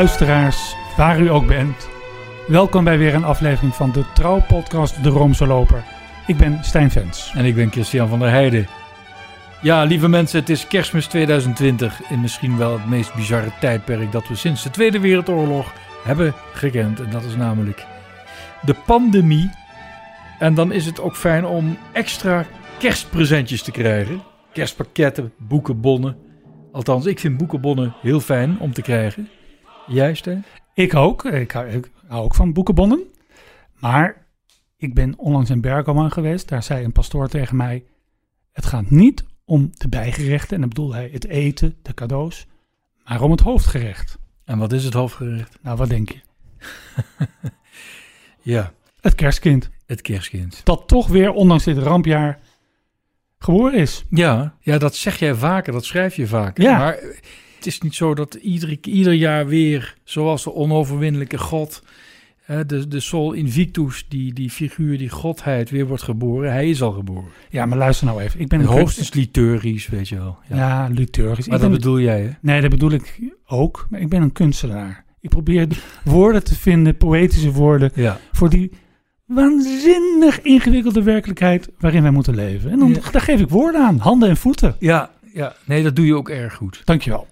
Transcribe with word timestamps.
luisteraars, 0.00 0.76
waar 0.96 1.20
u 1.20 1.30
ook 1.30 1.46
bent. 1.46 1.88
Welkom 2.46 2.84
bij 2.84 2.98
weer 2.98 3.14
een 3.14 3.24
aflevering 3.24 3.74
van 3.74 3.92
de 3.92 4.04
trouwpodcast 4.14 5.02
De 5.02 5.08
Roomse 5.08 5.46
Loper. 5.46 5.84
Ik 6.26 6.36
ben 6.36 6.64
Stijn 6.64 6.90
Vens. 6.90 7.32
En 7.34 7.44
ik 7.44 7.54
ben 7.54 7.70
Christian 7.70 8.08
van 8.08 8.18
der 8.18 8.30
Heijden. 8.30 8.66
Ja, 9.62 9.82
lieve 9.82 10.08
mensen, 10.08 10.40
het 10.40 10.48
is 10.48 10.66
kerstmis 10.66 11.06
2020 11.06 12.10
in 12.10 12.20
misschien 12.20 12.56
wel 12.56 12.72
het 12.72 12.88
meest 12.88 13.14
bizarre 13.14 13.50
tijdperk 13.60 14.12
dat 14.12 14.28
we 14.28 14.34
sinds 14.34 14.62
de 14.62 14.70
Tweede 14.70 15.00
Wereldoorlog 15.00 15.72
hebben 16.04 16.34
gekend. 16.52 17.00
En 17.00 17.10
dat 17.10 17.24
is 17.24 17.36
namelijk 17.36 17.86
de 18.62 18.74
pandemie. 18.86 19.50
En 20.38 20.54
dan 20.54 20.72
is 20.72 20.86
het 20.86 21.00
ook 21.00 21.16
fijn 21.16 21.46
om 21.46 21.78
extra 21.92 22.44
kerstpresentjes 22.78 23.62
te 23.62 23.70
krijgen. 23.70 24.22
Kerstpakketten, 24.52 25.32
boekenbonnen. 25.36 26.16
Althans, 26.72 27.06
ik 27.06 27.18
vind 27.18 27.36
boekenbonnen 27.36 27.94
heel 28.02 28.20
fijn 28.20 28.58
om 28.58 28.72
te 28.72 28.82
krijgen. 28.82 29.28
Jij, 29.90 30.14
Stijn? 30.14 30.44
Ik 30.74 30.94
ook. 30.94 31.24
Ik 31.24 31.50
hou, 31.50 31.68
ik 31.68 31.90
hou 32.06 32.24
ook 32.24 32.34
van 32.34 32.52
boekenbonnen. 32.52 33.04
Maar 33.78 34.26
ik 34.76 34.94
ben 34.94 35.18
onlangs 35.18 35.50
in 35.50 35.60
Bergamo 35.60 36.08
geweest. 36.08 36.48
Daar 36.48 36.62
zei 36.62 36.84
een 36.84 36.92
pastoor 36.92 37.28
tegen 37.28 37.56
mij: 37.56 37.84
Het 38.52 38.66
gaat 38.66 38.90
niet 38.90 39.24
om 39.44 39.70
de 39.72 39.88
bijgerechten. 39.88 40.54
En 40.54 40.60
dan 40.60 40.68
bedoel 40.68 40.94
hij 40.94 41.08
het 41.12 41.26
eten, 41.26 41.76
de 41.82 41.94
cadeaus. 41.94 42.46
Maar 43.04 43.20
om 43.22 43.30
het 43.30 43.40
hoofdgerecht. 43.40 44.18
En 44.44 44.58
wat 44.58 44.72
is 44.72 44.84
het 44.84 44.94
hoofdgerecht? 44.94 45.58
Nou, 45.62 45.76
wat 45.76 45.88
denk 45.88 46.08
je? 46.10 46.20
Ja, 48.42 48.72
Het 49.00 49.14
kerstkind. 49.14 49.70
het 49.86 50.02
kerstkind. 50.02 50.60
Dat 50.64 50.88
toch 50.88 51.08
weer, 51.08 51.32
ondanks 51.32 51.64
dit 51.64 51.78
rampjaar, 51.78 52.38
geboren 53.38 53.74
is. 53.74 54.04
Ja, 54.10 54.54
ja, 54.60 54.78
dat 54.78 54.94
zeg 54.96 55.18
jij 55.18 55.34
vaker, 55.34 55.72
dat 55.72 55.84
schrijf 55.84 56.16
je 56.16 56.26
vaker. 56.26 56.64
Ja. 56.64 56.78
Maar 56.78 56.98
het 57.64 57.68
is 57.72 57.80
niet 57.80 57.94
zo 57.94 58.14
dat 58.14 58.34
ieder, 58.34 58.78
ieder 58.82 59.12
jaar 59.12 59.46
weer, 59.46 59.94
zoals 60.04 60.44
de 60.44 60.54
onoverwinnelijke 60.54 61.38
God, 61.38 61.82
hè, 62.40 62.66
de, 62.66 62.88
de 62.88 63.00
Sol 63.00 63.32
Invictus, 63.32 64.06
die, 64.08 64.32
die 64.32 64.50
figuur, 64.50 64.98
die 64.98 65.08
godheid, 65.08 65.70
weer 65.70 65.86
wordt 65.86 66.02
geboren. 66.02 66.52
Hij 66.52 66.70
is 66.70 66.82
al 66.82 66.92
geboren. 66.92 67.28
Ja, 67.50 67.66
maar 67.66 67.78
luister 67.78 68.06
nou 68.06 68.22
even. 68.22 68.40
Ik 68.40 68.48
ben 68.48 68.64
hoogstens 68.64 69.12
liturgisch, 69.14 69.86
weet 69.88 70.08
je 70.08 70.16
wel. 70.16 70.38
Ja. 70.48 70.56
Ja, 70.56 70.88
liturgisch. 70.92 71.46
maar 71.46 71.56
ik 71.56 71.62
dat 71.62 71.70
ben, 71.70 71.80
bedoel 71.80 72.00
jij, 72.00 72.20
hè? 72.22 72.30
Nee, 72.40 72.60
dat 72.60 72.70
bedoel 72.70 72.90
ik 72.90 73.18
ook. 73.46 73.86
Maar 73.90 74.00
ik 74.00 74.08
ben 74.08 74.22
een 74.22 74.32
kunstenaar. 74.32 75.04
Ik 75.20 75.30
probeer 75.30 75.66
woorden 76.04 76.44
te 76.44 76.54
vinden, 76.54 76.96
poëtische 76.96 77.52
woorden, 77.52 77.90
Ja. 77.94 78.18
voor 78.32 78.50
die 78.50 78.70
waanzinnig 79.26 80.40
ingewikkelde 80.42 81.02
werkelijkheid 81.02 81.68
waarin 81.78 82.02
wij 82.02 82.10
moeten 82.10 82.34
leven. 82.34 82.70
En 82.70 82.78
dan, 82.78 82.88
Ja. 82.88 83.10
daar 83.10 83.22
geef 83.22 83.40
ik 83.40 83.48
woorden 83.48 83.80
aan, 83.84 83.98
handen 83.98 84.28
en 84.28 84.36
voeten. 84.36 84.76
Ja, 84.78 85.10
ja, 85.34 85.54
nee, 85.64 85.82
dat 85.82 85.96
doe 85.96 86.06
je 86.06 86.14
ook 86.14 86.28
erg 86.28 86.54
goed. 86.54 86.82
Dankjewel. 86.84 87.26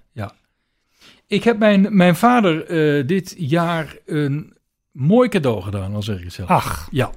Ik 1.29 1.45
heb 1.45 1.59
mijn, 1.59 1.97
mijn 1.97 2.17
vader 2.17 2.65
eh, 2.65 3.07
dit 3.07 3.35
jaar 3.39 3.97
een 4.07 4.57
mooi 4.91 5.29
cadeau 5.29 5.63
gedaan, 5.63 5.95
al 5.95 6.03
zeg 6.03 6.19
ik 6.19 6.25
het 6.25 6.33
zelf. 6.33 6.49
Ach, 6.49 6.89
Ja, 6.91 7.11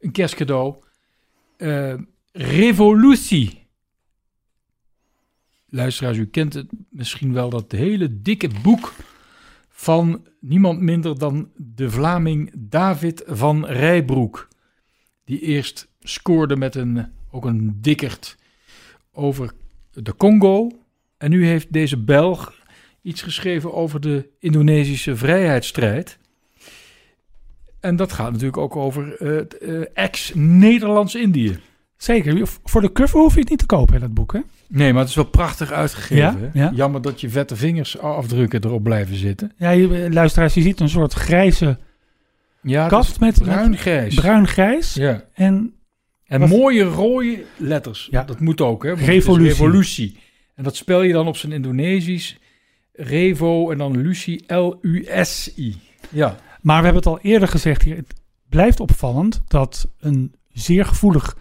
een 0.00 0.12
kerstcadeau. 0.12 0.74
Eh, 1.56 1.94
Revolutie. 2.32 3.66
Luisteraars, 5.68 6.16
u 6.16 6.26
kent 6.26 6.54
het 6.54 6.66
misschien 6.90 7.32
wel, 7.32 7.50
dat 7.50 7.72
hele 7.72 8.22
dikke 8.22 8.50
boek 8.62 8.92
van 9.68 10.26
niemand 10.40 10.80
minder 10.80 11.18
dan 11.18 11.50
de 11.56 11.90
Vlaming 11.90 12.52
David 12.54 13.22
van 13.26 13.66
Rijbroek. 13.66 14.48
Die 15.24 15.40
eerst 15.40 15.88
scoorde 16.00 16.56
met 16.56 16.74
een, 16.74 17.12
ook 17.30 17.44
een 17.44 17.78
dikkerd 17.80 18.36
over 19.12 19.52
de 19.92 20.16
Congo. 20.16 20.70
En 21.16 21.30
nu 21.30 21.46
heeft 21.46 21.72
deze 21.72 21.96
Belg 21.96 22.64
iets 23.06 23.22
geschreven 23.22 23.74
over 23.74 24.00
de 24.00 24.28
Indonesische 24.38 25.16
vrijheidsstrijd. 25.16 26.18
En 27.80 27.96
dat 27.96 28.12
gaat 28.12 28.30
natuurlijk 28.30 28.56
ook 28.56 28.76
over 28.76 29.16
eh, 29.16 29.36
het, 29.36 29.58
eh, 29.58 29.80
ex-Nederlands-Indië. 29.94 31.58
zeker. 31.96 32.48
Voor 32.64 32.80
de 32.80 32.92
cover 32.92 33.18
hoef 33.20 33.34
je 33.34 33.40
het 33.40 33.48
niet 33.48 33.58
te 33.58 33.66
kopen, 33.66 33.94
hè, 33.94 34.00
dat 34.00 34.14
boek, 34.14 34.32
hè? 34.32 34.40
Nee, 34.68 34.90
maar 34.92 35.00
het 35.00 35.08
is 35.10 35.14
wel 35.16 35.24
prachtig 35.24 35.72
uitgegeven. 35.72 36.50
Ja. 36.54 36.70
Jammer 36.74 37.02
dat 37.02 37.20
je 37.20 37.28
vette 37.30 37.56
vingers 37.56 37.98
afdrukken 37.98 38.64
erop 38.64 38.82
blijven 38.82 39.16
zitten. 39.16 39.52
Ja, 39.56 39.70
je, 39.70 40.08
luisteraars, 40.12 40.54
je 40.54 40.62
ziet 40.62 40.80
een 40.80 40.88
soort 40.88 41.12
grijze 41.12 41.78
Ja, 42.62 42.88
kaft 42.88 43.10
is 43.10 43.18
met, 43.18 43.42
bruin-grijs. 43.42 44.14
bruin-grijs. 44.14 44.94
Ja. 44.94 45.24
En 45.34 45.70
En 46.26 46.40
Wat- 46.40 46.48
mooie 46.48 46.82
rode 46.82 47.44
letters. 47.56 48.08
Ja. 48.10 48.22
Dat 48.24 48.40
moet 48.40 48.60
ook, 48.60 48.82
hè? 48.84 48.92
Revolutie. 48.92 49.48
revolutie. 49.48 50.16
En 50.54 50.64
dat 50.64 50.76
spel 50.76 51.02
je 51.02 51.12
dan 51.12 51.26
op 51.26 51.36
zijn 51.36 51.52
Indonesisch. 51.52 52.38
Revo 52.96 53.70
en 53.70 53.78
dan 53.78 54.00
Lucie, 54.00 54.54
L-U-S-I. 54.54 55.76
Ja. 56.10 56.36
Maar 56.60 56.78
we 56.78 56.84
hebben 56.84 57.02
het 57.02 57.12
al 57.12 57.20
eerder 57.20 57.48
gezegd 57.48 57.82
hier. 57.82 57.96
Het 57.96 58.14
blijft 58.48 58.80
opvallend 58.80 59.42
dat 59.48 59.88
een 59.98 60.34
zeer 60.52 60.84
gevoelig 60.84 61.36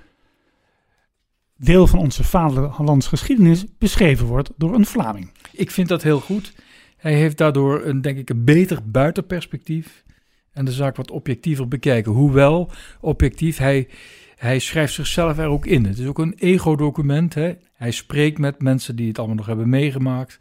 deel 1.57 1.87
van 1.87 1.99
onze 1.99 2.23
vaderlandsgeschiedenis 2.23 3.65
beschreven 3.77 4.25
wordt 4.25 4.51
door 4.57 4.75
een 4.75 4.85
Vlaming. 4.85 5.31
Ik 5.51 5.71
vind 5.71 5.87
dat 5.87 6.03
heel 6.03 6.19
goed. 6.19 6.53
Hij 6.97 7.13
heeft 7.13 7.37
daardoor 7.37 7.85
een, 7.85 8.01
denk 8.01 8.17
ik, 8.17 8.29
een 8.29 8.43
beter 8.43 8.79
buitenperspectief. 8.91 10.03
En 10.51 10.65
de 10.65 10.71
zaak 10.71 10.95
wat 10.95 11.11
objectiever 11.11 11.67
bekijken. 11.67 12.11
Hoewel, 12.11 12.71
objectief, 12.99 13.57
hij, 13.57 13.87
hij 14.35 14.59
schrijft 14.59 14.93
zichzelf 14.93 15.37
er 15.37 15.47
ook 15.47 15.65
in. 15.65 15.85
Het 15.85 15.99
is 15.99 16.07
ook 16.07 16.19
een 16.19 16.33
ego-document. 16.33 17.33
Hij 17.73 17.91
spreekt 17.91 18.37
met 18.37 18.61
mensen 18.61 18.95
die 18.95 19.07
het 19.07 19.17
allemaal 19.17 19.35
nog 19.35 19.45
hebben 19.45 19.69
meegemaakt. 19.69 20.37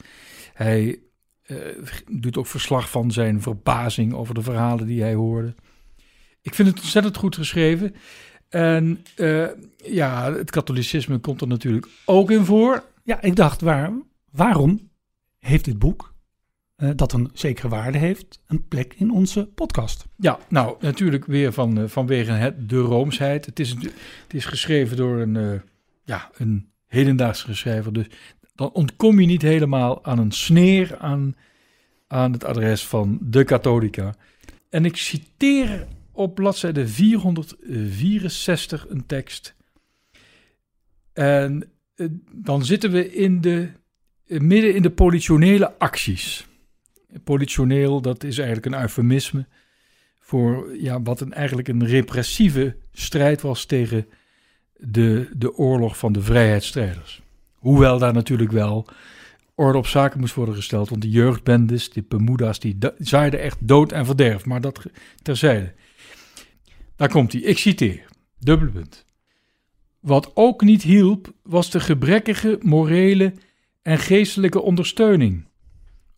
Hij 0.55 0.99
eh, 1.43 1.57
doet 2.11 2.37
ook 2.37 2.47
verslag 2.47 2.91
van 2.91 3.11
zijn 3.11 3.43
verbazing 3.43 4.13
over 4.13 4.35
de 4.35 4.43
verhalen 4.43 4.87
die 4.87 5.03
hij 5.03 5.15
hoorde. 5.15 5.55
Ik 6.41 6.55
vind 6.55 6.69
het 6.69 6.81
ontzettend 6.81 7.17
goed 7.17 7.37
geschreven. 7.37 7.95
En 8.49 9.05
eh, 9.17 9.47
ja, 9.77 10.33
het 10.33 10.51
katholicisme 10.51 11.19
komt 11.19 11.41
er 11.41 11.47
natuurlijk 11.47 11.89
ook 12.05 12.31
in 12.31 12.45
voor. 12.45 12.85
Ja, 13.03 13.23
ik 13.23 13.37
dacht, 13.37 13.61
waar, 13.61 13.93
waarom 14.31 14.91
heeft 15.39 15.65
dit 15.65 15.79
boek, 15.79 16.15
eh, 16.77 16.91
dat 16.97 17.13
een 17.13 17.31
zekere 17.33 17.69
waarde 17.69 17.99
heeft, 17.99 18.41
een 18.47 18.69
plek 18.69 18.95
in 18.97 19.11
onze 19.11 19.47
podcast? 19.47 20.07
Ja, 20.17 20.39
nou 20.49 20.77
natuurlijk 20.81 21.25
weer 21.25 21.53
van, 21.53 21.89
vanwege 21.89 22.31
het, 22.31 22.69
de 22.69 22.79
roomsheid. 22.79 23.47
Het 23.47 23.61
is, 23.61 23.71
het 24.23 24.35
is 24.35 24.45
geschreven 24.45 24.97
door 24.97 25.21
een, 25.21 25.63
ja, 26.05 26.31
een 26.37 26.73
hedendaagse 26.87 27.55
schrijver. 27.55 27.93
Dus 27.93 28.07
dan 28.55 28.73
ontkom 28.73 29.21
je 29.21 29.27
niet 29.27 29.43
helemaal 29.43 30.05
aan 30.05 30.19
een 30.19 30.33
sneer 30.33 30.99
aan, 30.99 31.37
aan 32.07 32.33
het 32.33 32.45
adres 32.45 32.87
van 32.87 33.19
de 33.21 33.45
Katholica. 33.45 34.15
En 34.69 34.85
ik 34.85 34.97
citeer 34.97 35.87
op 36.13 36.35
bladzijde 36.35 36.89
464 36.89 38.89
een 38.89 39.07
tekst. 39.07 39.55
En 41.13 41.69
eh, 41.95 42.07
dan 42.33 42.65
zitten 42.65 42.91
we 42.91 43.13
in 43.13 43.41
de, 43.41 43.71
eh, 44.27 44.41
midden 44.41 44.75
in 44.75 44.83
de 44.83 44.91
politionele 44.91 45.79
acties. 45.79 46.47
Politioneel, 47.25 48.01
dat 48.01 48.25
is 48.25 48.39
eigenlijk 48.39 48.67
een 48.67 48.81
eufemisme 48.81 49.47
voor 50.19 50.77
ja, 50.77 51.03
wat 51.03 51.21
een, 51.21 51.33
eigenlijk 51.33 51.69
een 51.69 51.87
repressieve 51.87 52.77
strijd 52.93 53.41
was 53.41 53.65
tegen 53.65 54.07
de, 54.77 55.29
de 55.37 55.57
oorlog 55.57 55.99
van 55.99 56.13
de 56.13 56.23
vrijheidsstrijders. 56.23 57.24
Hoewel 57.65 57.99
daar 57.99 58.13
natuurlijk 58.13 58.53
wel 58.53 58.87
orde 59.55 59.79
op 59.79 59.87
zaken 59.87 60.21
moest 60.21 60.35
worden 60.35 60.55
gesteld, 60.55 60.89
want 60.89 61.03
de 61.03 61.11
jeugdbendes, 61.11 61.91
die 61.91 62.05
Bermuda's, 62.09 62.59
die 62.59 62.79
zaaiden 62.99 63.41
echt 63.41 63.69
dood 63.69 63.93
en 63.93 64.07
verderf. 64.07 64.45
Maar 64.45 64.61
dat 64.61 64.87
terzijde. 65.23 65.73
Daar 66.97 67.09
komt 67.09 67.33
hij. 67.33 67.41
Ik 67.41 67.59
citeer. 67.59 68.05
Dubbele 68.39 68.71
punt. 68.71 69.05
Wat 70.01 70.31
ook 70.35 70.63
niet 70.63 70.83
hielp, 70.83 71.33
was 71.43 71.71
de 71.71 71.81
gebrekkige 71.81 72.59
morele 72.63 73.33
en 73.83 73.99
geestelijke 73.99 74.61
ondersteuning. 74.61 75.47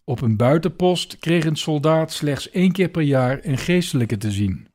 Op 0.04 0.20
een 0.20 0.36
buitenpost 0.36 1.18
kreeg 1.18 1.44
een 1.44 1.56
soldaat 1.56 2.12
slechts 2.12 2.50
één 2.50 2.72
keer 2.72 2.88
per 2.88 3.02
jaar 3.02 3.38
een 3.42 3.58
geestelijke 3.58 4.16
te 4.16 4.30
zien. 4.30 4.68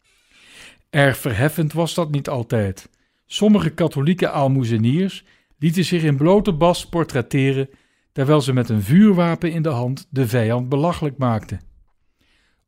Erg 0.90 1.18
verheffend 1.18 1.74
was 1.74 1.94
dat 1.94 2.12
niet 2.12 2.30
altijd. 2.30 2.90
Sommige 3.26 3.70
katholieke 3.70 4.30
aalmoezeniers 4.30 5.24
lieten 5.62 5.86
zich 5.86 6.04
in 6.04 6.18
blote 6.18 6.54
bas 6.54 6.86
portretteren, 6.86 7.70
terwijl 8.12 8.42
ze 8.42 8.54
met 8.54 8.70
een 8.70 8.82
vuurwapen 8.82 9.52
in 9.52 9.62
de 9.62 9.70
hand 9.70 10.08
de 10.10 10.28
vijand 10.28 10.70
belachelijk 10.70 11.18
maakten. 11.18 11.62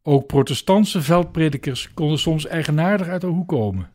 Ook 0.04 0.28
protestantse 0.28 1.02
veldpredikers 1.02 1.94
konden 1.94 2.20
soms 2.20 2.46
eigenaardig 2.46 3.08
uit 3.08 3.22
de 3.22 3.28
hoek 3.28 3.48
komen. 3.48 3.90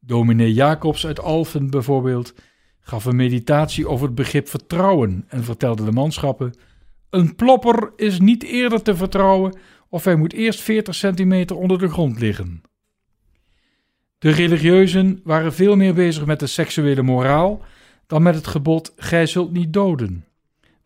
Dominee 0.00 0.52
Jacobs 0.52 1.06
uit 1.06 1.20
Alphen 1.20 1.70
bijvoorbeeld 1.70 2.34
gaf 2.80 3.04
een 3.04 3.16
meditatie 3.16 3.88
over 3.88 4.06
het 4.06 4.14
begrip 4.14 4.48
vertrouwen 4.48 5.24
en 5.28 5.44
vertelde 5.44 5.84
de 5.84 5.92
manschappen: 5.92 6.54
Een 7.10 7.34
plopper 7.34 7.92
is 7.96 8.20
niet 8.20 8.42
eerder 8.42 8.82
te 8.82 8.96
vertrouwen 8.96 9.58
of 9.88 10.04
hij 10.04 10.16
moet 10.16 10.32
eerst 10.32 10.60
40 10.60 10.94
centimeter 10.94 11.56
onder 11.56 11.78
de 11.78 11.88
grond 11.88 12.20
liggen. 12.20 12.62
De 14.18 14.30
religieuzen 14.30 15.20
waren 15.24 15.52
veel 15.52 15.76
meer 15.76 15.94
bezig 15.94 16.26
met 16.26 16.40
de 16.40 16.46
seksuele 16.46 17.02
moraal 17.02 17.62
dan 18.10 18.22
met 18.22 18.34
het 18.34 18.46
gebod: 18.46 18.92
Gij 18.96 19.26
zult 19.26 19.52
niet 19.52 19.72
doden. 19.72 20.24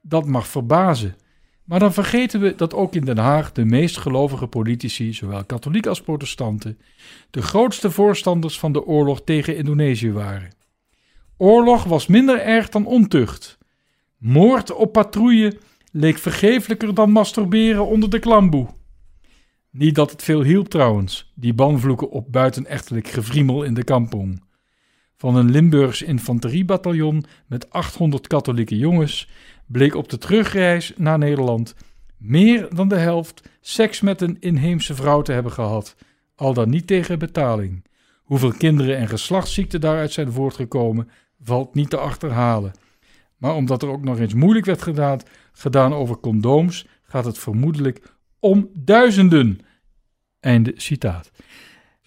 Dat 0.01 0.27
mag 0.27 0.47
verbazen, 0.47 1.17
Maar 1.65 1.79
dan 1.79 1.93
vergeten 1.93 2.41
we 2.41 2.55
dat 2.55 2.75
ook 2.75 2.95
in 2.95 3.05
Den 3.05 3.19
Haag 3.19 3.53
de 3.53 3.65
meest 3.65 3.97
gelovige 3.97 4.47
politici, 4.47 5.13
zowel 5.13 5.45
katholiek 5.45 5.87
als 5.87 6.01
protestanten, 6.01 6.79
de 7.31 7.43
grootste 7.43 7.91
voorstanders 7.91 8.59
van 8.59 8.73
de 8.73 8.85
oorlog 8.85 9.23
tegen 9.23 9.57
Indonesië 9.57 10.13
waren. 10.13 10.51
Oorlog 11.37 11.85
was 11.85 12.07
minder 12.07 12.41
erg 12.41 12.69
dan 12.69 12.87
ontucht. 12.87 13.59
Moord 14.19 14.73
op 14.73 14.93
patrouille 14.93 15.59
leek 15.93 16.19
vergeeflijker 16.19 16.95
dan 16.95 17.11
masturberen 17.11 17.87
onder 17.87 18.11
de 18.11 18.19
klamboe. 18.19 18.67
Niet 19.71 19.95
dat 19.95 20.11
het 20.11 20.23
veel 20.23 20.43
hielp 20.43 20.69
trouwens, 20.69 21.33
die 21.35 21.55
banvloeken 21.55 22.11
op 22.11 22.33
buitenechtelijk 22.33 23.09
gevriemel 23.09 23.63
in 23.63 23.75
de 23.75 23.85
kampong. 23.85 24.43
Van 25.17 25.37
een 25.37 25.51
Limburgs 25.51 26.03
infanteriebataljon 26.03 27.25
met 27.47 27.71
800 27.71 28.27
katholieke 28.27 28.79
jongens 28.79 29.29
bleek 29.67 29.95
op 29.95 30.09
de 30.09 30.19
terugreis 30.19 30.93
naar 30.97 31.19
Nederland 31.19 31.75
meer 32.25 32.75
dan 32.75 32.89
de 32.89 32.97
helft 32.97 33.49
seks 33.61 34.01
met 34.01 34.21
een 34.21 34.37
inheemse 34.41 34.95
vrouw 34.95 35.23
te 35.23 35.33
hebben 35.33 35.53
gehad, 35.53 35.97
al 36.35 36.55
dan 36.55 36.71
niet 36.71 36.87
tegen 36.87 37.19
betaling. 37.19 37.85
Hoeveel 38.23 38.53
kinderen 38.53 38.97
en 38.97 39.09
geslachtsziekten 39.09 39.81
daaruit 39.81 40.13
zijn 40.13 40.33
voortgekomen, 40.33 41.09
valt 41.41 41.75
niet 41.75 41.91
te 41.91 41.97
achterhalen. 41.97 42.73
Maar 43.37 43.55
omdat 43.55 43.83
er 43.83 43.89
ook 43.89 44.05
nog 44.05 44.19
eens 44.19 44.35
moeilijk 44.35 44.67
werd 44.67 44.83
gedaan, 44.83 45.21
gedaan 45.53 45.95
over 45.95 46.19
condooms, 46.19 46.87
gaat 47.03 47.25
het 47.25 47.39
vermoedelijk 47.39 48.17
om 48.39 48.71
duizenden. 48.75 49.59
Einde 50.41 50.73
citaat. 50.77 51.31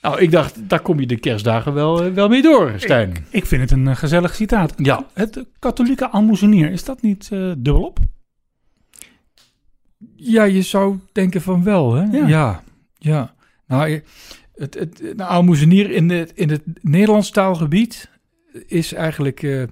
Nou, 0.07 0.21
ik 0.21 0.31
dacht, 0.31 0.69
daar 0.69 0.81
kom 0.81 1.00
je 1.00 1.06
de 1.06 1.18
kerstdagen 1.18 1.74
wel, 1.74 2.04
eh, 2.04 2.13
wel 2.13 2.27
mee 2.27 2.42
door, 2.42 2.74
Stijn. 2.77 3.09
Ik, 3.09 3.24
ik 3.30 3.45
vind 3.45 3.62
het 3.62 3.71
een 3.71 3.88
eh, 3.88 3.95
gezellig 3.95 4.36
citaat. 4.36 4.74
Ja. 4.77 5.06
Het 5.13 5.45
katholieke 5.59 6.09
almoezenier, 6.09 6.71
is 6.71 6.83
dat 6.83 7.01
niet 7.01 7.30
eh 7.31 7.51
dubbelop? 7.57 8.00
Ja, 10.15 10.44
je 10.44 10.62
zou 10.62 11.00
denken 11.12 11.42
van 11.42 11.63
wel, 11.63 11.94
hè? 11.94 12.18
Ja. 12.18 12.27
Ja, 12.27 12.63
ja. 12.98 13.36
Nou, 13.68 14.01
het, 14.56 14.74
het, 14.74 14.98
de 14.98 15.24
aalmoezenier 15.24 15.92
in 15.92 16.09
het, 16.09 16.31
in 16.36 16.50
het 16.50 16.63
Nederlands 16.81 17.30
taalgebied 17.30 18.09
is 18.68 18.94
eigenlijk 18.94 19.68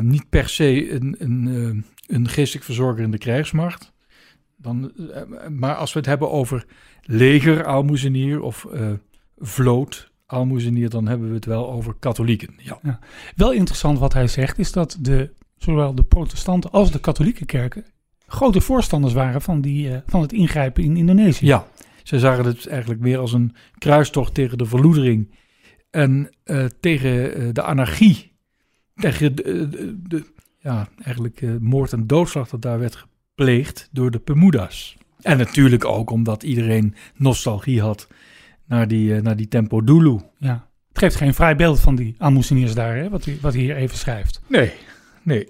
niet 0.00 0.28
per 0.28 0.48
se 0.48 0.90
een, 0.90 1.16
een, 1.18 1.48
eh, 1.48 2.16
een 2.16 2.28
geestelijk 2.28 2.64
verzorger 2.64 3.04
in 3.04 3.10
de 3.10 3.18
krijgsmacht. 3.18 3.92
Dan, 4.56 4.92
maar 5.48 5.74
als 5.74 5.92
we 5.92 5.98
het 5.98 6.08
hebben 6.08 6.30
over 6.30 6.66
leger 7.10 7.64
aalmoezenier 7.66 8.40
of 8.40 8.64
eh, 8.64 8.90
vloot 9.38 10.10
aalmoezenier, 10.26 10.90
dan 10.90 11.06
hebben 11.08 11.28
we 11.28 11.34
het 11.34 11.44
wel 11.44 11.70
over 11.72 11.94
katholieken. 11.98 12.54
Ja. 12.58 12.98
Wel 13.36 13.52
interessant 13.52 13.98
wat 13.98 14.12
hij 14.12 14.26
zegt, 14.28 14.58
is 14.58 14.72
dat 14.72 14.98
de, 15.00 15.30
zowel 15.56 15.94
de 15.94 16.04
protestanten 16.04 16.70
als 16.70 16.90
de 16.92 17.00
katholieke 17.00 17.44
kerken 17.44 17.84
grote 18.26 18.60
voorstanders 18.60 19.12
waren 19.12 19.40
van, 19.42 19.60
die, 19.60 19.90
eh, 19.90 19.98
van 20.06 20.20
het 20.20 20.32
ingrijpen 20.32 20.82
in 20.84 20.96
Indonesië. 20.96 21.46
Ja, 21.46 21.66
ze 22.02 22.18
zagen 22.18 22.44
het 22.44 22.66
eigenlijk 22.66 23.00
meer 23.00 23.18
als 23.18 23.32
een 23.32 23.54
kruistocht 23.78 24.34
tegen 24.34 24.58
de 24.58 24.64
verloedering 24.66 25.34
en 25.90 26.30
eh, 26.44 26.64
tegen 26.80 27.54
de 27.54 27.62
anarchie. 27.62 28.32
Tegen 28.94 29.36
de, 29.36 29.68
de- 29.68 30.02
de- 30.02 30.32
ja, 30.58 30.88
eigenlijk 31.02 31.60
moord 31.60 31.92
en 31.92 32.06
doodslag 32.06 32.48
dat 32.48 32.62
daar 32.62 32.78
werd 32.78 32.96
gepleegd 32.96 33.88
door 33.92 34.10
de 34.10 34.18
Pemuda's. 34.18 34.96
En 35.22 35.38
natuurlijk 35.38 35.84
ook 35.84 36.10
omdat 36.10 36.42
iedereen 36.42 36.94
nostalgie 37.14 37.80
had 37.80 38.08
naar 38.66 38.88
die, 38.88 39.14
eh, 39.14 39.22
naar 39.22 39.36
die 39.36 39.48
Tempo 39.48 39.84
Dulu. 39.84 40.20
Ja. 40.38 40.68
Het 40.88 40.98
geeft 40.98 41.16
geen 41.16 41.34
vrij 41.34 41.56
beeld 41.56 41.80
van 41.80 41.96
die 41.96 42.14
almoezeniers 42.18 42.74
daar, 42.74 42.96
hè, 42.96 43.08
wat, 43.08 43.24
hij, 43.24 43.38
wat 43.40 43.52
hij 43.52 43.62
hier 43.62 43.76
even 43.76 43.96
schrijft. 43.96 44.40
Nee, 44.46 44.72
nee. 45.22 45.46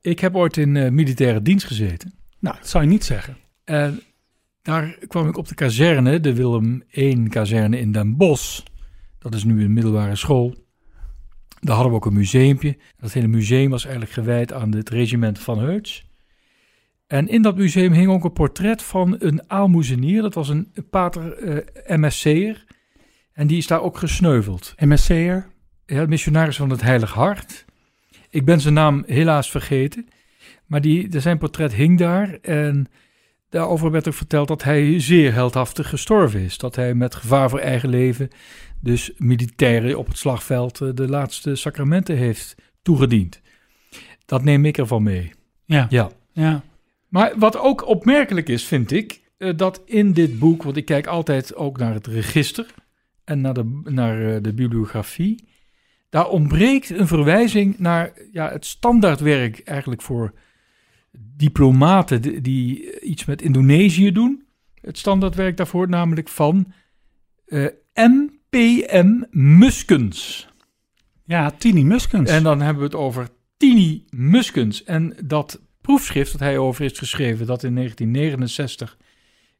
Ik 0.00 0.20
heb 0.20 0.36
ooit 0.36 0.56
in 0.56 0.76
eh, 0.76 0.90
militaire 0.90 1.42
dienst 1.42 1.66
gezeten. 1.66 2.12
Nou, 2.38 2.56
dat 2.56 2.68
zou 2.68 2.84
je 2.84 2.90
niet 2.90 3.04
zeggen. 3.04 3.36
En 3.64 4.00
daar 4.62 4.98
kwam 5.08 5.28
ik 5.28 5.36
op 5.36 5.48
de 5.48 5.54
kazerne, 5.54 6.20
de 6.20 6.34
Willem 6.34 6.82
I 6.96 7.28
kazerne 7.28 7.78
in 7.78 7.92
Den 7.92 8.16
Bosch. 8.16 8.60
Dat 9.18 9.34
is 9.34 9.44
nu 9.44 9.64
een 9.64 9.72
middelbare 9.72 10.16
school. 10.16 10.54
Daar 11.60 11.74
hadden 11.74 11.92
we 11.92 11.98
ook 11.98 12.06
een 12.06 12.12
museumpje. 12.12 12.76
Dat 12.96 13.12
hele 13.12 13.26
museum 13.26 13.70
was 13.70 13.84
eigenlijk 13.84 14.14
gewijd 14.14 14.52
aan 14.52 14.74
het 14.74 14.88
regiment 14.88 15.38
van 15.38 15.58
Heuts. 15.58 16.05
En 17.06 17.28
in 17.28 17.42
dat 17.42 17.56
museum 17.56 17.92
hing 17.92 18.08
ook 18.10 18.24
een 18.24 18.32
portret 18.32 18.82
van 18.82 19.16
een 19.18 19.50
aalmoezenier. 19.50 20.22
Dat 20.22 20.34
was 20.34 20.48
een 20.48 20.72
pater 20.90 21.32
eh 21.32 21.96
MSC'er. 21.96 22.64
En 23.32 23.46
die 23.46 23.56
is 23.56 23.66
daar 23.66 23.82
ook 23.82 23.98
gesneuveld. 23.98 24.74
MSC'er, 24.78 25.46
Ja, 25.86 26.06
missionaris 26.06 26.56
van 26.56 26.70
het 26.70 26.82
Heilig 26.82 27.12
Hart. 27.12 27.64
Ik 28.30 28.44
ben 28.44 28.60
zijn 28.60 28.74
naam 28.74 29.02
helaas 29.06 29.50
vergeten. 29.50 30.08
Maar 30.66 30.80
die, 30.80 31.20
zijn 31.20 31.38
portret 31.38 31.74
hing 31.74 31.98
daar. 31.98 32.38
En 32.42 32.86
daarover 33.48 33.90
werd 33.90 34.08
ook 34.08 34.14
verteld 34.14 34.48
dat 34.48 34.62
hij 34.62 35.00
zeer 35.00 35.32
heldhaftig 35.32 35.88
gestorven 35.88 36.40
is. 36.40 36.58
Dat 36.58 36.76
hij 36.76 36.94
met 36.94 37.14
gevaar 37.14 37.50
voor 37.50 37.58
eigen 37.58 37.88
leven, 37.88 38.28
dus 38.80 39.12
militairen 39.16 39.98
op 39.98 40.06
het 40.06 40.18
slagveld, 40.18 40.80
eh, 40.80 40.88
de 40.94 41.08
laatste 41.08 41.54
sacramenten 41.54 42.16
heeft 42.16 42.54
toegediend. 42.82 43.40
Dat 44.24 44.44
neem 44.44 44.64
ik 44.64 44.78
ervan 44.78 45.02
mee. 45.02 45.32
ja. 45.64 45.86
Ja. 45.90 46.10
ja. 46.32 46.62
Maar 47.16 47.32
wat 47.38 47.58
ook 47.58 47.86
opmerkelijk 47.86 48.48
is, 48.48 48.64
vind 48.64 48.90
ik, 48.90 49.20
eh, 49.38 49.56
dat 49.56 49.82
in 49.84 50.12
dit 50.12 50.38
boek, 50.38 50.62
want 50.62 50.76
ik 50.76 50.84
kijk 50.84 51.06
altijd 51.06 51.54
ook 51.54 51.78
naar 51.78 51.94
het 51.94 52.06
register 52.06 52.66
en 53.24 53.40
naar 53.40 53.54
de, 53.54 53.80
naar 53.84 54.34
eh, 54.34 54.42
de 54.42 54.54
bibliografie, 54.54 55.48
daar 56.10 56.28
ontbreekt 56.28 56.90
een 56.90 57.06
verwijzing 57.06 57.78
naar 57.78 58.12
ja, 58.32 58.50
het 58.50 58.66
standaardwerk 58.66 59.58
eigenlijk 59.58 60.02
voor 60.02 60.34
diplomaten 61.36 62.22
die, 62.22 62.40
die 62.40 63.00
iets 63.00 63.24
met 63.24 63.42
Indonesië 63.42 64.12
doen. 64.12 64.44
Het 64.80 64.98
standaardwerk 64.98 65.56
daarvoor 65.56 65.88
namelijk 65.88 66.28
van 66.28 66.72
eh, 67.46 67.66
MPM 67.94 69.22
Muskens. 69.30 70.48
Ja, 71.24 71.50
Tini 71.50 71.84
Muskens. 71.84 72.30
En 72.30 72.42
dan 72.42 72.60
hebben 72.60 72.82
we 72.82 72.88
het 72.88 72.98
over 72.98 73.28
Tini 73.56 74.04
Muskens. 74.10 74.84
En 74.84 75.16
dat 75.24 75.60
proefschrift 75.86 76.32
dat 76.32 76.40
hij 76.40 76.58
over 76.58 76.82
heeft 76.82 76.98
geschreven, 76.98 77.46
dat 77.46 77.62
in 77.62 77.74
1969 77.74 78.96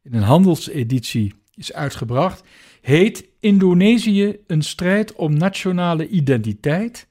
in 0.02 0.14
een 0.14 0.22
handelseditie 0.22 1.34
is 1.54 1.72
uitgebracht, 1.72 2.42
heet 2.80 3.24
Indonesië 3.40 4.36
een 4.46 4.62
strijd 4.62 5.12
om 5.12 5.36
nationale 5.36 6.08
identiteit, 6.08 7.06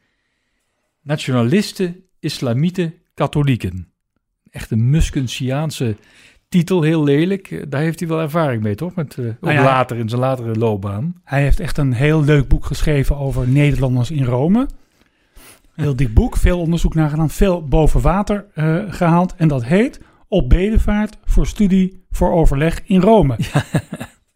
nationalisten, 1.01 2.03
islamieten, 2.19 2.93
katholieken. 3.13 3.87
Echt 4.51 4.71
een 4.71 4.89
Muskensiaanse 4.89 5.95
titel, 6.49 6.81
heel 6.81 7.03
lelijk. 7.03 7.51
Eh, 7.51 7.61
Daar 7.67 7.81
heeft 7.81 7.99
hij 7.99 8.09
wel 8.09 8.21
ervaring 8.21 8.63
mee, 8.63 8.75
toch? 8.75 8.95
Met, 8.95 9.17
eh, 9.17 9.25
Nou 9.41 9.53
ja, 9.53 9.63
later, 9.63 9.97
in 9.97 10.09
zijn 10.09 10.21
latere 10.21 10.55
loopbaan. 10.55 11.21
Hij 11.23 11.41
heeft 11.41 11.59
echt 11.59 11.77
een 11.77 11.93
heel 11.93 12.23
leuk 12.23 12.47
boek 12.47 12.65
geschreven 12.65 13.17
over 13.17 13.47
Nederlanders 13.47 14.11
in 14.11 14.23
Rome. 14.23 14.67
Heel 15.75 15.95
dik 15.95 16.13
boek, 16.13 16.37
veel 16.37 16.59
onderzoek 16.59 16.93
naar 16.93 17.09
gedaan, 17.09 17.29
veel 17.29 17.63
boven 17.63 18.01
water 18.01 18.45
eh, 18.53 18.77
gehaald. 18.87 19.35
En 19.35 19.47
dat 19.47 19.63
heet 19.65 19.99
Op 20.27 20.49
bedevaart 20.49 21.17
voor 21.25 21.47
studie 21.47 22.05
voor 22.11 22.31
overleg 22.31 22.81
in 22.85 23.01
Rome. 23.01 23.35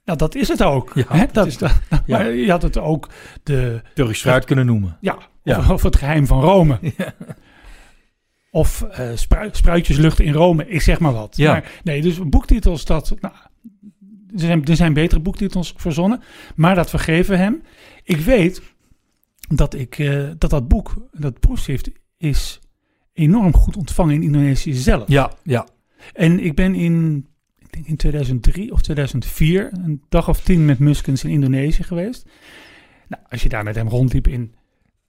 Nou, 0.06 0.22
dat 0.22 0.36
is 0.36 0.48
het 0.48 0.64
ook. 0.64 0.92
Ja, 0.96 1.04
hè? 1.10 1.20
dat 1.26 1.34
Dat, 1.34 1.48
is 1.48 1.58
dat- 1.58 1.80
Ja. 1.90 2.00
Maar 2.18 2.32
je 2.32 2.52
had 2.52 2.62
het 2.62 2.78
ook 2.78 3.10
de, 3.44 3.82
Turks 3.94 4.22
fruit 4.22 4.46
kunnen 4.46 4.66
noemen. 4.66 4.98
ja, 5.02 5.18
Ja. 5.44 5.58
Of, 5.58 5.70
of 5.70 5.84
het 5.84 5.96
geheim 5.96 6.26
van 6.28 6.42
Rome. 6.42 6.80
Of 8.52 8.86
spru- 9.16 9.50
spruitjeslucht 9.52 10.20
in 10.20 10.34
Rome, 10.34 10.68
ik 10.68 10.82
zeg 10.82 11.00
maar 11.00 11.14
wat. 11.14 11.38
Ja. 11.38 11.52
Maar, 11.52 11.72
nee, 11.84 12.02
dus 12.02 12.20
boektitels, 12.30 12.86
dat, 12.86 13.16
nou, 13.20 13.34
er, 14.34 14.40
zijn, 14.40 14.66
er 14.66 14.76
zijn 14.76 14.94
betere 14.94 15.20
boektitels 15.22 15.74
verzonnen, 15.78 16.22
maar 16.56 16.76
dat 16.76 16.90
vergeven 16.90 17.38
hem. 17.38 17.62
Ik 18.04 18.18
weet 18.18 18.62
dat 19.58 19.74
ik, 19.74 20.00
eh, 20.00 20.30
dat, 20.38 20.50
dat 20.50 20.68
boek, 20.68 21.08
dat 21.12 21.40
proefschrift, 21.40 21.90
is 22.18 22.60
enorm 23.14 23.54
goed 23.54 23.78
ontvangen 23.78 24.14
in 24.16 24.24
Indonesië 24.24 24.74
zelf. 24.74 25.08
Ja, 25.08 25.32
ja. 25.44 25.68
En 26.14 26.40
ik 26.40 26.56
ben 26.56 26.76
in, 26.76 27.28
ik 27.58 27.74
denk 27.74 27.88
in 27.88 27.96
2003 27.96 28.72
of 28.72 28.82
2004 28.82 29.70
een 29.84 30.02
dag 30.10 30.30
of 30.30 30.42
tien 30.42 30.66
met 30.66 30.80
Muskens 30.80 31.24
in 31.24 31.30
Indonesië 31.30 31.84
geweest. 31.84 32.30
Nou, 33.08 33.24
als 33.30 33.44
je 33.44 33.50
daar 33.50 33.64
met 33.64 33.76
hem 33.76 33.88
rondliep 33.88 34.28
in 34.28 34.54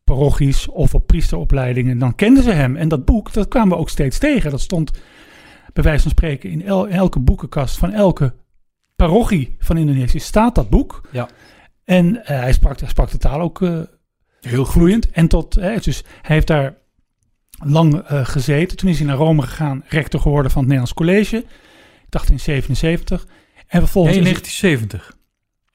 parochies 0.04 0.68
of 0.68 0.94
op 0.94 1.06
priesteropleidingen, 1.06 1.98
dan 1.98 2.14
kenden 2.14 2.42
ze 2.42 2.50
hem. 2.50 2.76
En 2.76 2.88
dat 2.88 3.04
boek, 3.04 3.32
dat 3.32 3.48
kwamen 3.48 3.68
we 3.68 3.76
ook 3.76 3.88
steeds 3.88 4.18
tegen. 4.18 4.50
Dat 4.50 4.60
stond 4.60 4.90
bij 5.72 5.82
wijze 5.82 6.02
van 6.02 6.10
spreken 6.10 6.50
in 6.50 6.66
el- 6.66 6.88
elke 6.88 7.18
boekenkast 7.18 7.78
van 7.78 7.92
elke 7.92 8.34
parochie 8.96 9.56
van 9.58 9.76
Indonesië 9.76 10.18
staat 10.18 10.54
dat 10.54 10.70
boek. 10.70 11.08
Ja. 11.12 11.28
En 11.84 12.24
eh, 12.24 12.38
hij, 12.38 12.52
sprak, 12.52 12.80
hij 12.80 12.88
sprak 12.88 13.10
de 13.10 13.18
taal 13.18 13.40
ook 13.40 13.62
eh, 13.62 13.80
Heel 14.40 14.66
vloeiend. 14.66 15.10
En 15.10 15.28
tot, 15.28 15.54
hè, 15.54 15.76
dus 15.76 16.02
hij 16.22 16.34
heeft 16.34 16.46
daar 16.46 16.74
lang 17.64 17.98
eh, 17.98 18.24
gezeten. 18.26 18.76
Toen 18.76 18.90
is 18.90 18.98
hij 18.98 19.06
naar 19.06 19.16
Rome 19.16 19.42
gegaan, 19.42 19.84
rector 19.86 20.20
geworden 20.20 20.50
van 20.50 20.60
het 20.62 20.70
Nederlands 20.70 20.94
College. 20.98 21.36
Ik 21.36 22.06
dacht 22.08 22.30
in 22.30 22.40
77. 22.40 23.26
En 23.66 23.80
vervolgens. 23.80 24.16
Nee, 24.16 24.24
in 24.24 24.30
is 24.30 24.40
hij- 24.60 24.70
1970. 24.70 25.18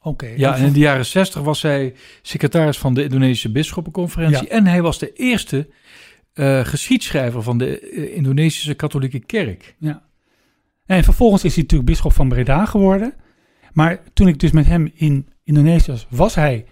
Oké. 0.01 0.27
Ja, 0.37 0.55
en 0.55 0.65
in 0.65 0.73
de 0.73 0.79
jaren 0.79 1.05
60 1.05 1.41
was 1.41 1.61
hij 1.61 1.93
secretaris 2.21 2.77
van 2.77 2.93
de 2.93 3.03
Indonesische 3.03 3.51
Bisschoppenconferentie. 3.51 4.43
Ja. 4.43 4.49
En 4.49 4.65
hij 4.67 4.81
was 4.81 4.99
de 4.99 5.13
eerste 5.13 5.67
eh, 6.33 6.65
geschiedschrijver 6.65 7.43
van 7.43 7.57
de 7.57 7.79
eh, 7.79 8.15
Indonesische 8.15 8.73
katholieke 8.73 9.19
kerk. 9.19 9.75
Ja. 9.77 10.03
En 10.85 11.03
vervolgens 11.03 11.43
is 11.43 11.53
hij 11.53 11.61
natuurlijk 11.61 11.89
bisschop 11.89 12.13
van 12.13 12.29
Breda 12.29 12.65
geworden. 12.65 13.13
Maar 13.73 13.99
toen 14.13 14.27
ik 14.27 14.39
dus 14.39 14.51
met 14.51 14.65
hem 14.65 14.91
in 14.93 15.27
Indonesië 15.43 15.91
was, 15.91 16.07
was 16.09 16.35
hij 16.35 16.65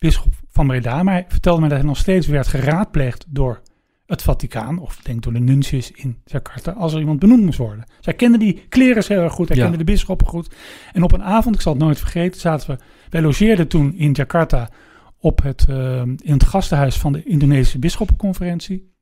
bisschop 0.00 0.32
van 0.50 0.66
Breda. 0.66 1.02
Maar 1.02 1.14
hij 1.14 1.24
vertelde 1.28 1.60
me 1.60 1.68
dat 1.68 1.78
hij 1.78 1.86
nog 1.86 1.96
steeds 1.96 2.26
werd 2.26 2.46
geraadpleegd 2.46 3.24
door 3.28 3.60
het 4.06 4.22
Vaticaan, 4.22 4.78
of 4.78 4.96
denk 5.02 5.22
door 5.22 5.32
de 5.32 5.38
nuntius 5.40 5.90
in 5.90 6.18
Jakarta, 6.24 6.70
als 6.70 6.92
er 6.92 6.98
iemand 6.98 7.18
benoemd 7.18 7.44
moest 7.44 7.58
worden. 7.58 7.84
Zij 8.00 8.14
kende 8.14 8.38
die 8.38 8.66
klerens 8.68 9.08
heel 9.08 9.22
erg 9.22 9.32
goed, 9.32 9.48
hij 9.48 9.56
Ja. 9.56 9.62
kende 9.62 9.78
de 9.78 9.84
bisschoppen 9.84 10.26
goed. 10.26 10.54
En 10.92 11.02
op 11.02 11.12
een 11.12 11.22
avond, 11.22 11.54
ik 11.54 11.60
zal 11.60 11.72
het 11.72 11.82
nooit 11.82 11.98
vergeten, 11.98 12.40
zaten 12.40 12.70
we, 12.70 12.78
wij 13.08 13.22
logeerden 13.22 13.68
toen 13.68 13.94
in 13.94 14.12
Jakarta 14.12 14.68
op 15.18 15.42
het, 15.42 15.66
eh, 15.68 16.02
in 16.02 16.32
het 16.32 16.44
gastenhuis 16.44 16.96
van 16.98 17.12
de 17.12 17.22
Indonesische 17.22 17.78
bisschoppenconferentie. 17.78 18.92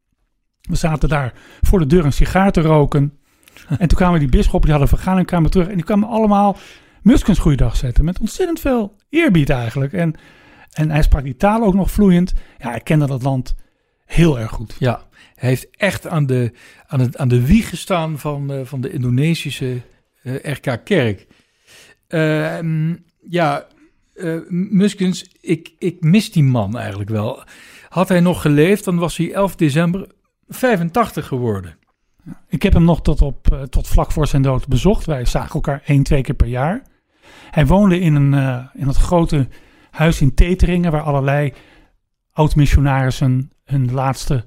We 0.61 0.77
zaten 0.77 1.09
daar 1.09 1.33
voor 1.61 1.79
de 1.79 1.87
deur 1.87 2.05
een 2.05 2.13
sigaar 2.13 2.53
te 2.53 2.61
roken. 2.61 3.19
en 3.79 3.89
toen 3.89 3.99
kwamen 3.99 4.21
die 4.21 4.29
bisschoppen, 4.29 4.71
die 4.71 4.79
hadden 4.79 4.89
vergadering, 4.89 5.27
kwamen 5.27 5.51
terug. 5.51 5.69
En 5.69 5.75
die 5.75 5.85
kwamen 5.85 6.09
allemaal 6.09 6.57
Muskens 7.03 7.39
goeiedag 7.39 7.77
zetten. 7.77 8.05
Met 8.05 8.19
ontzettend 8.19 8.61
veel 8.61 8.97
eerbied 9.09 9.51
eigenlijk. 9.51 9.93
En, 9.93 10.15
en 10.79 10.91
hij 10.91 11.03
sprak 11.03 11.23
die 11.25 11.37
taal 11.37 11.63
ook 11.63 11.75
nog 11.75 11.91
vloeiend. 11.91 12.33
Ja, 12.59 12.71
hij 12.71 12.81
kende 12.81 13.07
dat 13.07 13.23
land 13.23 13.55
heel 14.05 14.39
erg 14.39 14.51
goed. 14.51 14.77
Ja, 14.79 15.07
hij 15.35 15.49
heeft 15.49 15.69
echt 15.77 16.07
aan 16.07 16.27
de, 16.27 16.53
aan 16.87 17.01
het, 17.01 17.17
aan 17.17 17.29
de 17.29 17.47
wieg 17.47 17.69
gestaan 17.69 18.19
van, 18.19 18.53
eh, 18.53 18.61
van 18.65 18.81
de 18.81 18.93
Indonesische 18.93 19.81
eh, 20.23 20.35
RK-kerk. 20.53 21.27
Ehm, 22.09 22.95
ja, 23.29 23.67
eh, 24.15 24.37
Muskens, 24.49 25.31
ik, 25.41 25.73
ik 25.79 26.01
mis 26.01 26.33
die 26.33 26.45
man 26.45 26.79
eigenlijk 26.79 27.11
wel. 27.11 27.43
Had 27.89 28.09
hij 28.09 28.21
nog 28.21 28.43
geleefd, 28.43 28.85
dan 28.85 28.99
was 28.99 29.17
hij 29.17 29.33
11 29.33 29.57
december 29.57 30.07
85 30.49 31.27
geworden. 31.27 31.77
Ik 32.49 32.63
heb 32.63 32.73
hem 32.73 32.85
nog 32.85 33.03
tot, 33.03 33.23
op, 33.23 33.67
tot 33.71 33.89
vlak 33.89 34.13
voor 34.13 34.27
zijn 34.27 34.43
dood 34.43 34.69
bezocht. 34.69 35.07
Wij 35.07 35.25
zagen 35.25 35.55
elkaar 35.55 35.83
één, 35.85 36.03
twee 36.03 36.23
keer 36.23 36.35
per 36.35 36.47
jaar. 36.47 36.83
Hij 37.51 37.67
woonde 37.67 38.01
in, 38.01 38.15
een, 38.15 38.69
in 38.75 38.87
dat 38.87 38.97
grote 38.97 39.49
huis 39.99 40.21
in 40.21 40.35
Teteringen, 40.35 40.91
waar 40.91 41.03
allerlei 41.03 41.53
oud-missionarissen 42.33 43.51
hun 43.65 43.93
laatste, 43.93 44.45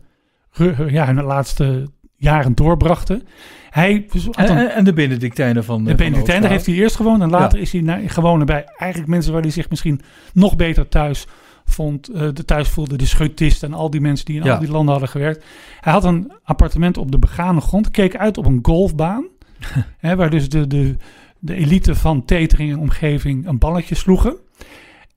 ja, 0.88 1.06
hun 1.06 1.24
laatste 1.24 1.90
jaren 2.16 2.56
doorbrachten. 2.56 3.24
Hij 3.70 4.06
En, 4.32 4.72
en- 4.72 4.84
de 4.84 4.94
Benedictijnen 4.94 5.64
van 5.64 5.84
de 5.84 5.88
van 5.90 5.98
Benedictijn, 5.98 6.42
daar 6.42 6.50
Hoogstraat. 6.50 6.52
heeft 6.52 6.66
hij 6.66 6.76
eerst 6.76 6.96
gewoond. 6.96 7.22
En 7.22 7.30
later 7.30 7.60
is 7.60 7.72
hij 7.72 7.82
naar, 7.82 8.00
gewoond 8.10 8.46
bij 8.46 8.66
eigenlijk 8.78 9.10
mensen 9.12 9.34
waar 9.34 9.42
hij 9.42 9.52
zich 9.52 9.70
misschien 9.70 10.02
nog 10.34 10.56
beter 10.56 10.88
thuis 10.88 11.28
vond. 11.66 12.08
eh, 12.08 12.28
de 12.34 12.46
thuis 12.46 12.70
voelde, 12.70 12.96
de 12.98 13.06
schutisten 13.06 13.72
en 13.72 13.78
al 13.78 13.90
die 13.90 14.02
mensen 14.02 14.26
die 14.26 14.36
in 14.40 14.44
Ja. 14.44 14.54
al 14.54 14.60
die 14.60 14.72
landen 14.72 14.92
hadden 14.92 15.10
gewerkt. 15.10 15.46
Hij 15.82 15.94
had 15.94 16.04
een 16.04 16.32
appartement 16.44 16.98
op 16.98 17.12
de 17.12 17.20
begane 17.20 17.62
grond, 17.62 17.92
keek 17.92 18.16
uit 18.16 18.38
op 18.38 18.46
een 18.46 18.60
golfbaan. 18.62 19.26
hè, 19.98 20.16
waar 20.16 20.30
dus 20.30 20.50
de, 20.50 20.68
de, 20.68 20.96
de 21.40 21.54
elite 21.56 21.96
van 21.96 22.26
Tetering 22.26 22.72
en 22.72 22.80
omgeving 22.80 23.48
een 23.48 23.58
balletje 23.58 23.96
sloegen. 23.96 24.36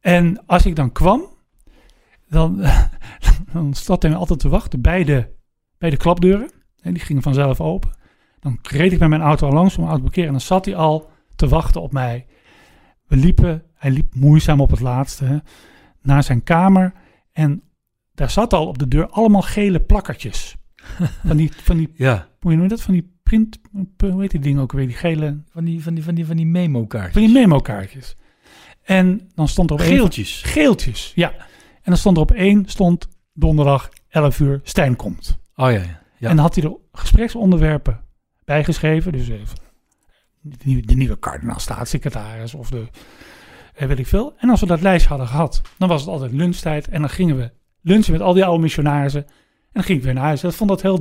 En 0.05 0.47
als 0.47 0.67
ik 0.67 0.77
dan 0.77 0.93
kwam, 0.93 1.27
dan, 2.29 2.65
dan 3.53 3.75
zat 3.75 4.03
hij 4.03 4.11
me 4.11 4.17
altijd 4.17 4.39
te 4.39 4.49
wachten 4.49 4.81
bij 4.81 5.05
de, 5.05 5.27
bij 5.79 5.91
de 5.91 5.97
klapdeuren. 5.97 6.51
En 6.81 6.95
die 6.95 7.03
gingen 7.03 7.23
vanzelf 7.23 7.61
open. 7.61 7.91
Dan 8.41 8.59
reed 8.63 8.93
ik 8.93 8.99
met 8.99 9.09
mijn 9.09 9.21
auto 9.21 9.47
al 9.47 9.53
langs 9.53 9.77
om 9.77 9.83
auto 9.83 9.97
te 9.97 10.03
parkeren. 10.03 10.27
En 10.27 10.35
dan 10.35 10.41
zat 10.41 10.65
hij 10.65 10.77
al 10.77 11.11
te 11.37 11.49
wachten 11.49 11.83
op 11.83 11.93
mij. 11.93 12.27
We 13.07 13.17
liepen, 13.17 13.63
hij 13.75 13.91
liep 13.91 14.15
moeizaam 14.15 14.61
op 14.61 14.71
het 14.71 14.81
laatste, 14.81 15.25
hè, 15.25 15.39
naar 16.03 16.23
zijn 16.23 16.43
kamer. 16.43 16.93
En 17.33 17.63
daar 18.15 18.31
zat 18.31 18.53
al 18.53 18.67
op 18.67 18.79
de 18.79 18.89
deur 18.89 19.09
allemaal 19.09 19.43
gele 19.43 19.81
plakkertjes. 19.81 20.57
Van 21.27 21.37
die, 21.37 21.53
van 21.53 21.77
die 21.77 21.91
Ja, 21.95 22.29
hoe 22.41 22.53
noem 22.53 22.63
je 22.63 22.69
dat? 22.69 22.83
Van 22.83 22.95
die 22.95 23.13
print, 23.23 23.59
hoe 23.99 24.21
heet 24.21 24.31
die 24.31 24.41
ding 24.41 24.59
ook 24.59 24.73
weer? 24.73 24.87
Die 24.87 24.97
gele, 24.97 25.43
van 25.49 25.65
die, 25.65 25.83
van 25.83 25.95
die, 25.95 26.05
van 26.05 26.15
die, 26.15 26.27
van 26.27 26.37
die 26.37 26.47
memo-kaartjes. 26.47 27.13
van 27.13 27.23
die 27.23 27.33
memo-kaartjes. 27.33 28.17
En 28.85 29.31
dan 29.35 29.49
stond 29.49 29.71
er 29.71 29.77
op 29.77 29.83
één... 29.83 29.97
Geeltjes. 29.97 30.43
Geeltjes, 30.43 31.13
ja. 31.15 31.33
En 31.33 31.91
dan 31.91 31.97
stond 31.97 32.17
er 32.17 32.23
op 32.23 32.31
één, 32.33 32.65
stond 32.69 33.09
donderdag 33.33 33.89
11 34.09 34.41
uur, 34.41 34.61
Stijn 34.63 34.97
komt. 34.97 35.39
Oh 35.57 35.71
ja, 35.71 35.77
ja. 35.79 36.03
Ja. 36.19 36.31
En 36.31 36.37
dan 36.37 36.45
had 36.45 36.55
hij 36.55 36.65
er 36.65 36.77
gespreksonderwerpen 36.93 38.01
bijgeschreven. 38.45 39.13
Dus 39.13 39.29
even 39.29 39.57
de 40.41 40.57
nieuwe, 40.65 40.87
de 40.87 40.95
nieuwe 40.95 41.17
kardinaal-staatssecretaris 41.19 42.55
of 42.55 42.71
de, 42.71 42.87
eh, 43.75 43.89
weet 43.89 43.99
ik 43.99 44.07
veel. 44.07 44.35
En 44.39 44.51
als 44.51 44.61
we 44.61 44.67
dat 44.67 44.81
lijstje 44.81 45.09
hadden 45.09 45.27
gehad, 45.29 45.63
dan 45.79 45.89
was 45.89 46.01
het 46.01 46.11
altijd 46.11 46.33
lunchtijd. 46.33 46.89
En 46.89 47.01
dan 47.01 47.11
gingen 47.11 47.37
we 47.37 47.51
lunchen 47.81 48.13
met 48.13 48.21
al 48.21 48.33
die 48.33 48.45
oude 48.45 48.63
missionarissen. 48.63 49.25
En 49.27 49.33
dan 49.73 49.83
ging 49.83 49.99
ik 49.99 50.05
weer 50.05 50.15
naar 50.15 50.25
huis. 50.25 50.41
Dat 50.41 50.55
vond 50.55 50.71
dat 50.71 50.83
heel, 50.83 51.01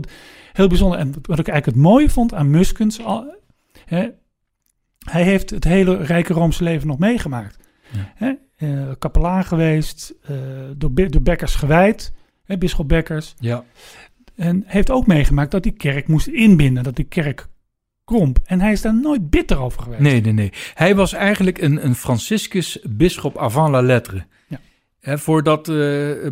heel 0.53 0.67
bijzonder. 0.67 0.99
En 0.99 1.07
wat 1.11 1.39
ik 1.39 1.47
eigenlijk 1.47 1.65
het 1.65 1.75
mooie 1.75 2.09
vond 2.09 2.33
aan 2.33 2.49
Muskens, 2.49 3.03
al- 3.03 3.35
hè, 3.85 4.07
hij 5.09 5.23
heeft 5.23 5.49
het 5.49 5.63
hele 5.63 5.97
rijke 5.97 6.33
Roomse 6.33 6.63
leven 6.63 6.87
nog 6.87 6.97
meegemaakt. 6.97 7.57
Ja. 7.93 8.13
Hè, 8.15 8.33
eh, 8.55 8.91
kapelaan 8.99 9.43
geweest, 9.43 10.13
eh, 10.21 10.35
door, 10.77 10.93
door 10.93 11.21
Bekkers 11.21 11.55
gewijd, 11.55 12.13
hè, 12.43 12.57
bisschop 12.57 12.87
Bekkers. 12.87 13.33
ja. 13.39 13.63
En 14.35 14.63
heeft 14.65 14.91
ook 14.91 15.07
meegemaakt 15.07 15.51
dat 15.51 15.63
die 15.63 15.71
kerk 15.71 16.07
moest 16.07 16.27
inbinden, 16.27 16.83
dat 16.83 16.95
die 16.95 17.05
kerk 17.05 17.47
kromp. 18.03 18.39
En 18.45 18.61
hij 18.61 18.71
is 18.71 18.81
daar 18.81 18.95
nooit 18.95 19.29
bitter 19.29 19.59
over 19.59 19.81
geweest. 19.81 20.01
Nee, 20.01 20.21
nee, 20.21 20.33
nee. 20.33 20.51
Hij 20.73 20.95
was 20.95 21.13
eigenlijk 21.13 21.61
een, 21.61 21.85
een 21.85 21.95
Franciscus 21.95 22.79
bisschop 22.89 23.37
avant 23.37 23.71
la 23.71 23.81
lettre. 23.81 24.25
Ja. 24.47 24.59
Hè, 24.99 25.17
voordat 25.17 25.67
eh, 25.67 25.75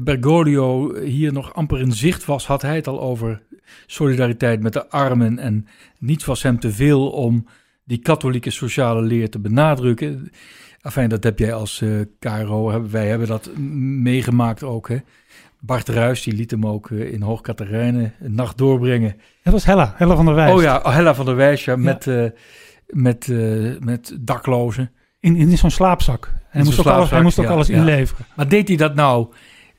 Bergoglio 0.02 0.96
hier 1.00 1.34
nog 1.34 1.54
amper 1.54 1.80
in 1.80 1.92
zicht 1.92 2.26
was, 2.26 2.48
had 2.48 2.62
hij 2.62 2.76
het 2.76 2.88
al 2.88 3.02
over 3.02 3.42
solidariteit 3.86 4.62
met 4.62 4.74
de 4.74 4.90
armen. 4.90 5.40
En 5.40 5.68
niets 5.98 6.26
was 6.26 6.44
hem 6.44 6.60
te 6.60 6.72
veel 6.72 7.10
om 7.10 7.46
die 7.84 7.98
katholieke 7.98 8.50
sociale 8.50 9.02
leer 9.02 9.30
te 9.30 9.40
benadrukken. 9.40 10.32
Enfin, 10.82 11.10
dat 11.10 11.24
heb 11.24 11.40
jij 11.40 11.54
als 11.54 11.82
eh 11.82 11.90
KRO, 12.20 12.90
wij 12.90 13.08
hebben 13.08 13.28
dat 13.28 13.56
meegemaakt 13.58 14.64
ook. 14.64 14.90
Hè. 14.90 14.98
Bart 15.60 15.90
Ruijs, 15.90 16.24
die 16.24 16.34
liet 16.34 16.52
hem 16.52 16.66
ook 16.66 16.90
eh, 16.90 17.14
in 17.14 17.22
Hoog 17.22 17.42
een 17.42 18.12
nacht 18.20 18.58
doorbrengen. 18.58 19.16
Dat 19.44 19.54
was 19.54 19.66
Hella, 19.66 19.94
Hella 19.96 20.16
van 20.16 20.26
der 20.26 20.36
Wijs. 20.36 20.54
Oh 20.54 20.62
ja, 20.62 20.92
Hella 20.92 21.16
van 21.16 21.26
der 21.26 21.36
Wijs, 21.36 21.66
ja, 21.66 21.76
met, 21.76 22.08
eh, 22.08 22.26
met, 22.88 23.28
met 23.80 24.18
daklozen. 24.20 24.92
In, 25.20 25.36
in 25.36 25.58
zo'n 25.58 25.72
slaapzak. 25.72 26.26
Hij 26.26 26.62
zo'n 26.62 26.64
moest 26.64 26.88
ook 26.88 26.94
alles, 26.94 27.10
hij 27.10 27.22
moest 27.22 27.40
ook 27.40 27.46
ja, 27.46 27.52
alles 27.52 27.70
inleveren. 27.70 28.26
Maar 28.36 28.48
deed 28.48 28.68
hij 28.68 28.78
dat 28.78 28.96
nou 28.96 29.28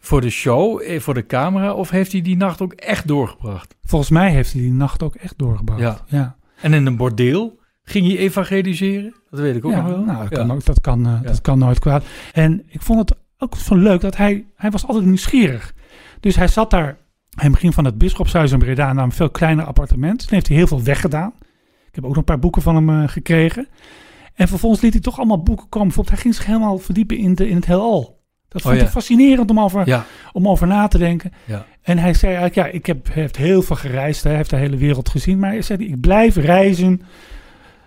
voor 0.01 0.21
de 0.21 0.31
show, 0.31 0.99
voor 1.01 1.15
de 1.15 1.27
camera, 1.27 1.75
of 1.75 1.91
heeft 1.91 2.13
hij 2.13 2.21
die 2.21 2.37
nacht 2.37 2.61
ook 2.61 2.73
echt 2.73 3.07
doorgebracht? 3.07 3.75
Volgens 3.85 4.11
mij 4.11 4.31
heeft 4.31 4.53
hij 4.53 4.63
die 4.63 4.73
nacht 4.73 5.03
ook 5.03 5.15
echt 5.15 5.35
doorgebracht. 5.37 5.81
Ja. 5.81 5.99
ja. 6.07 6.37
En 6.61 6.73
in 6.73 6.87
een 6.87 6.97
bordeel 6.97 7.61
ging 7.85 8.07
hij 8.07 8.17
evangeliseren? 8.17 9.15
Dat 9.31 9.41
weet 9.41 9.57
ik 9.57 9.65
ook 9.65 9.75
nog 9.75 9.85
wel. 9.87 10.05
Nou, 10.05 10.19
dat, 10.23 10.31
Ja. 10.31 10.37
kan, 10.37 10.51
ook, 10.53 10.65
dat, 10.65 10.81
kan, 10.81 11.07
eh, 11.07 11.23
dat 11.23 11.41
kan 11.41 11.59
nooit 11.59 11.79
kwaad. 11.79 12.05
En 12.33 12.63
ik 12.69 12.83
vond 12.83 12.99
het 13.09 13.19
ook 13.39 13.57
zo 13.57 13.75
leuk 13.75 14.01
dat 14.01 14.17
hij, 14.17 14.45
hij 14.57 14.71
was 14.71 14.87
altijd 14.87 15.05
nieuwsgierig. 15.05 15.75
Dus 16.21 16.37
hij 16.37 16.49
zat 16.49 16.71
daar, 16.71 16.97
hij 17.37 17.51
ging 17.53 17.75
van 17.75 17.85
het 17.85 17.99
bischopshuis 17.99 18.53
in 18.53 18.59
Breda 18.59 18.93
naar 18.93 19.05
een 19.05 19.13
veel 19.13 19.31
kleiner 19.31 19.65
appartement. 19.65 20.19
Toen 20.19 20.29
heeft 20.35 20.49
hij 20.49 20.57
heel 20.57 20.67
veel 20.67 20.83
weggedaan. 20.83 21.33
Ik 21.89 21.95
heb 21.95 22.05
ook 22.05 22.09
nog 22.11 22.19
een 22.19 22.25
paar 22.25 22.39
boeken 22.39 22.63
van 22.63 22.75
hem 22.75 23.03
eh, 23.03 23.09
gekregen. 23.09 23.69
En 24.35 24.49
vervolgens 24.49 24.83
liet 24.83 24.93
hij 24.93 25.03
toch 25.03 25.19
allemaal 25.19 25.43
boeken 25.43 25.69
komen. 25.69 25.87
Bijvoorbeeld, 25.87 26.15
hij 26.15 26.25
ging 26.25 26.35
zich 26.35 26.47
helemaal 26.47 26.79
verdiepen 26.79 27.17
in, 27.17 27.35
de, 27.35 27.49
in 27.49 27.57
het 27.57 27.67
heelal. 27.67 28.21
Dat 28.49 28.63
vond 28.63 28.75
Oh, 28.75 28.81
ja. 28.81 28.85
hij 28.87 28.93
fascinerend 28.95 29.51
om 29.51 29.61
over, 29.61 29.87
Ja, 29.89 30.05
om 30.33 30.49
over 30.49 30.67
na 30.67 30.89
te 30.89 30.99
denken. 30.99 31.33
ja. 31.45 31.67
En 31.83 31.99
hij 31.99 32.15
zei 32.15 32.35
eigenlijk, 32.35 32.69
ja, 32.69 32.75
ik 32.79 32.87
heb, 32.87 33.13
heeft 33.13 33.37
heel 33.37 33.63
veel 33.63 33.77
gereisd. 33.77 34.25
Hij 34.25 34.37
heeft 34.37 34.51
de 34.51 34.57
hele 34.57 34.77
wereld 34.77 35.09
gezien. 35.09 35.39
Maar 35.39 35.51
hij 35.51 35.63
zei, 35.63 35.87
ik 35.87 36.01
blijf 36.01 36.37
reizen 36.37 37.01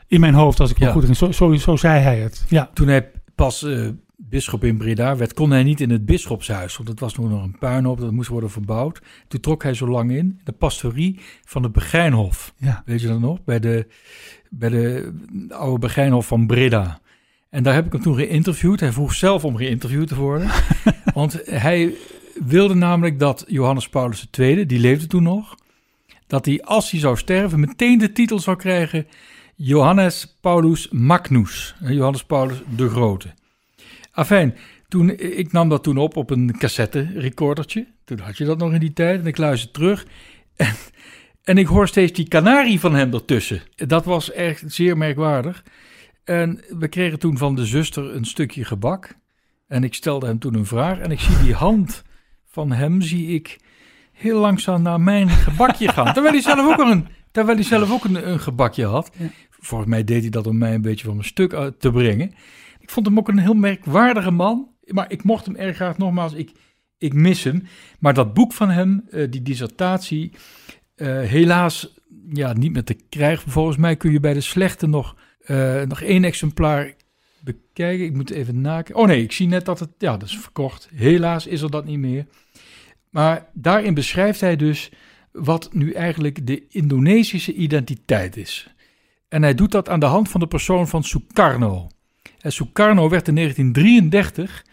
in 0.08 0.20
mijn 0.20 0.34
hoofd 0.34 0.60
als 0.60 0.72
ik 0.72 0.80
me 0.80 0.86
Ja. 0.86 0.92
goed 0.92 1.04
in. 1.04 1.16
Zo, 1.16 1.32
zo, 1.32 1.54
zo 1.56 1.76
zei 1.76 2.00
hij 2.00 2.20
het. 2.20 2.46
Ja, 2.50 2.70
Toen 2.74 2.88
hij 2.88 3.12
pas 3.36 3.64
eh 3.64 3.88
bisschop 4.18 4.64
in 4.64 4.78
Breda 4.78 5.16
werd, 5.16 5.34
kon 5.34 5.52
hij 5.52 5.64
niet 5.64 5.82
in 5.82 5.90
het 5.90 6.06
bisschopshuis. 6.06 6.78
Want 6.78 6.90
het 6.90 7.00
was 7.00 7.16
nog 7.16 7.44
een 7.44 7.56
puinhoop, 7.60 8.00
dat 8.00 8.12
moest 8.12 8.30
worden 8.30 8.50
verbouwd. 8.50 9.02
Toen 9.28 9.40
trok 9.40 9.64
hij 9.64 9.74
zo 9.74 9.88
lang 9.88 10.12
in, 10.12 10.40
de 10.44 10.52
pastorie 10.52 11.20
van 11.46 11.64
het 11.64 11.72
Begijnhof. 11.72 12.54
ja. 12.58 12.84
Weet 12.86 13.02
je 13.02 13.08
dat 13.08 13.20
nog? 13.20 13.44
Bij 13.44 13.60
de, 13.60 13.88
bij 14.50 14.70
de 14.70 15.12
oude 15.50 15.80
Begijnhof 15.80 16.28
van 16.28 16.48
Breda. 16.48 17.00
En 17.50 17.64
daar 17.64 17.74
heb 17.74 17.86
ik 17.86 17.92
hem 17.92 18.02
toen 18.02 18.16
geïnterviewd. 18.16 18.80
Hij 18.80 18.92
vroeg 18.92 19.14
zelf 19.14 19.46
om 19.46 19.56
geïnterviewd 19.56 20.08
te 20.08 20.16
worden. 20.16 20.50
want 21.14 21.42
hij 21.46 21.94
wilde 22.46 22.74
namelijk 22.74 23.20
dat 23.20 23.46
Johannes 23.48 23.90
Paulus 23.90 24.28
II, 24.40 24.66
die 24.66 24.80
leefde 24.80 25.08
toen 25.08 25.24
nog, 25.24 25.56
dat 26.28 26.46
hij 26.46 26.62
als 26.64 26.92
hij 26.92 27.00
zou 27.00 27.18
sterven 27.18 27.60
meteen 27.60 27.98
de 27.98 28.12
titel 28.12 28.40
zou 28.40 28.58
krijgen 28.58 29.08
Johannes 29.58 30.38
Paulus 30.42 30.90
Magnus. 30.90 31.76
Johannes 31.80 32.24
Paulus 32.24 32.62
de 32.76 32.90
Grote. 32.90 33.34
Afijn, 34.12 34.56
toen, 34.88 35.10
ik 35.20 35.52
nam 35.52 35.70
dat 35.70 35.84
toen 35.84 35.98
op 35.98 36.18
op 36.18 36.30
een 36.30 36.58
cassette 36.58 37.12
recordertje. 37.16 37.88
Toen 38.06 38.20
had 38.20 38.38
je 38.38 38.46
dat 38.46 38.58
nog 38.58 38.74
in 38.74 38.80
die 38.80 38.94
tijd. 38.94 39.20
En 39.20 39.26
ik 39.26 39.38
luisterde 39.38 39.74
terug. 39.74 40.06
En, 40.56 40.76
en 41.44 41.58
ik 41.58 41.68
hoor 41.68 41.88
steeds 41.88 42.12
die 42.12 42.28
kanarie 42.28 42.80
van 42.80 42.96
hem 42.96 43.14
ertussen. 43.14 43.62
Dat 43.76 44.06
was 44.06 44.32
echt 44.32 44.64
zeer 44.68 44.98
merkwaardig. 44.98 45.64
En 46.24 46.64
we 46.70 46.88
kregen 46.88 47.20
toen 47.20 47.38
van 47.38 47.56
de 47.56 47.66
zuster 47.66 48.16
een 48.16 48.26
stukje 48.26 48.66
gebak. 48.66 49.16
En 49.68 49.84
ik 49.84 49.94
stelde 49.94 50.26
hem 50.26 50.40
toen 50.40 50.54
een 50.54 50.66
vraag. 50.66 51.00
En 51.00 51.12
ik 51.12 51.20
zie 51.20 51.38
die 51.44 51.54
hand 51.54 52.04
van 52.46 52.72
hem, 52.72 53.02
zie 53.02 53.28
ik 53.28 53.60
heel 54.12 54.40
langzaam 54.40 54.82
naar 54.82 55.02
mijn 55.02 55.30
gebakje 55.30 55.88
gaan. 55.88 56.14
Terwijl 56.14 56.34
hij 56.34 56.42
zelf 56.42 56.72
ook 56.72 56.88
een, 56.88 57.08
terwijl 57.36 57.58
hij 57.58 57.66
zelf 57.66 57.92
ook 57.92 58.04
een, 58.04 58.30
een 58.30 58.40
gebakje 58.40 58.86
had. 58.86 59.12
Ja. 59.18 59.30
volgens 59.50 59.90
mij 59.90 60.04
deed 60.04 60.22
hij 60.22 60.30
dat 60.30 60.48
om 60.48 60.58
mij 60.58 60.74
een 60.74 60.82
beetje 60.82 61.06
van 61.06 61.16
mijn 61.16 61.28
stuk 61.28 61.54
uit 61.54 61.80
te 61.80 61.92
brengen. 61.92 62.34
Ik 62.80 62.90
vond 62.90 63.06
hem 63.06 63.18
ook 63.18 63.28
een 63.28 63.38
heel 63.38 63.54
merkwaardige 63.54 64.32
man. 64.32 64.70
Maar 64.86 65.12
ik 65.12 65.24
mocht 65.24 65.46
hem 65.46 65.56
erg 65.56 65.76
graag, 65.76 65.98
nogmaals, 65.98 66.34
ik, 66.34 66.52
ik 66.98 67.14
mis 67.14 67.44
hem. 67.44 67.64
Maar 68.00 68.14
dat 68.14 68.34
boek 68.34 68.54
van 68.54 68.70
hem, 68.70 69.06
eh, 69.10 69.28
die 69.30 69.42
dissertatie, 69.42 70.32
eh, 70.96 71.08
helaas 71.08 71.94
ja, 72.34 72.54
niet 72.54 72.74
meer 72.74 72.84
te 72.84 72.98
krijgen. 73.10 73.52
Volgens 73.52 73.78
mij 73.78 73.96
kun 73.96 74.12
je 74.12 74.20
bij 74.20 74.34
de 74.34 74.42
slechte 74.42 74.88
nog, 74.88 75.16
eh, 75.40 75.82
nog 75.82 76.02
één 76.02 76.24
exemplaar 76.24 76.94
bekijken. 77.40 78.06
Ik 78.06 78.14
moet 78.14 78.30
even 78.30 78.62
nakijken. 78.62 78.96
Oh 78.96 79.08
nee, 79.08 79.24
ik 79.24 79.32
zie 79.32 79.48
net 79.48 79.66
dat 79.66 79.80
het, 79.80 79.90
ja, 79.98 80.18
dat 80.18 80.30
is 80.30 80.38
verkocht. 80.38 80.90
Helaas 80.94 81.48
is 81.48 81.62
er 81.62 81.72
dat 81.72 81.86
niet 81.86 82.00
meer. 82.00 82.26
Maar 83.10 83.46
daarin 83.54 83.94
beschrijft 83.94 84.42
hij 84.42 84.56
dus 84.56 84.92
wat 85.36 85.70
nu 85.74 85.92
eigenlijk 85.92 86.48
de 86.48 86.64
Indonesische 86.70 87.54
identiteit 87.54 88.38
is. 88.38 88.70
En 89.28 89.42
hij 89.42 89.54
doet 89.54 89.72
dat 89.72 89.90
aan 89.90 90.00
de 90.00 90.06
hand 90.06 90.30
van 90.30 90.40
de 90.40 90.48
persoon 90.48 90.88
van 90.88 91.04
Sukarno. 91.04 91.88
En 92.40 92.52
Sukarno 92.52 93.10
werd 93.10 93.28
in 93.28 93.36
1933 93.36 94.66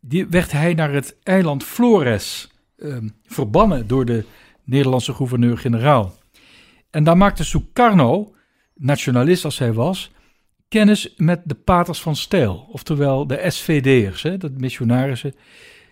die, 0.00 0.26
werd 0.26 0.52
hij 0.52 0.74
naar 0.74 0.92
het 0.92 1.16
eiland 1.22 1.64
Flores 1.64 2.50
ehm, 2.76 3.08
verbannen 3.26 3.86
door 3.86 4.04
de 4.04 4.24
Nederlandse 4.64 5.12
gouverneur-generaal. 5.12 6.14
En 6.90 7.04
daar 7.04 7.16
maakte 7.16 7.44
Sukarno, 7.44 8.34
nationalist 8.74 9.44
als 9.44 9.58
hij 9.58 9.72
was, 9.72 10.10
kennis 10.68 11.14
met 11.16 11.40
de 11.44 11.54
paters 11.54 12.00
van 12.00 12.16
stijl, 12.16 12.68
oftewel 12.72 13.26
de 13.26 13.44
SVD'ers, 13.48 14.22
de 14.22 14.52
missionarissen. 14.56 15.34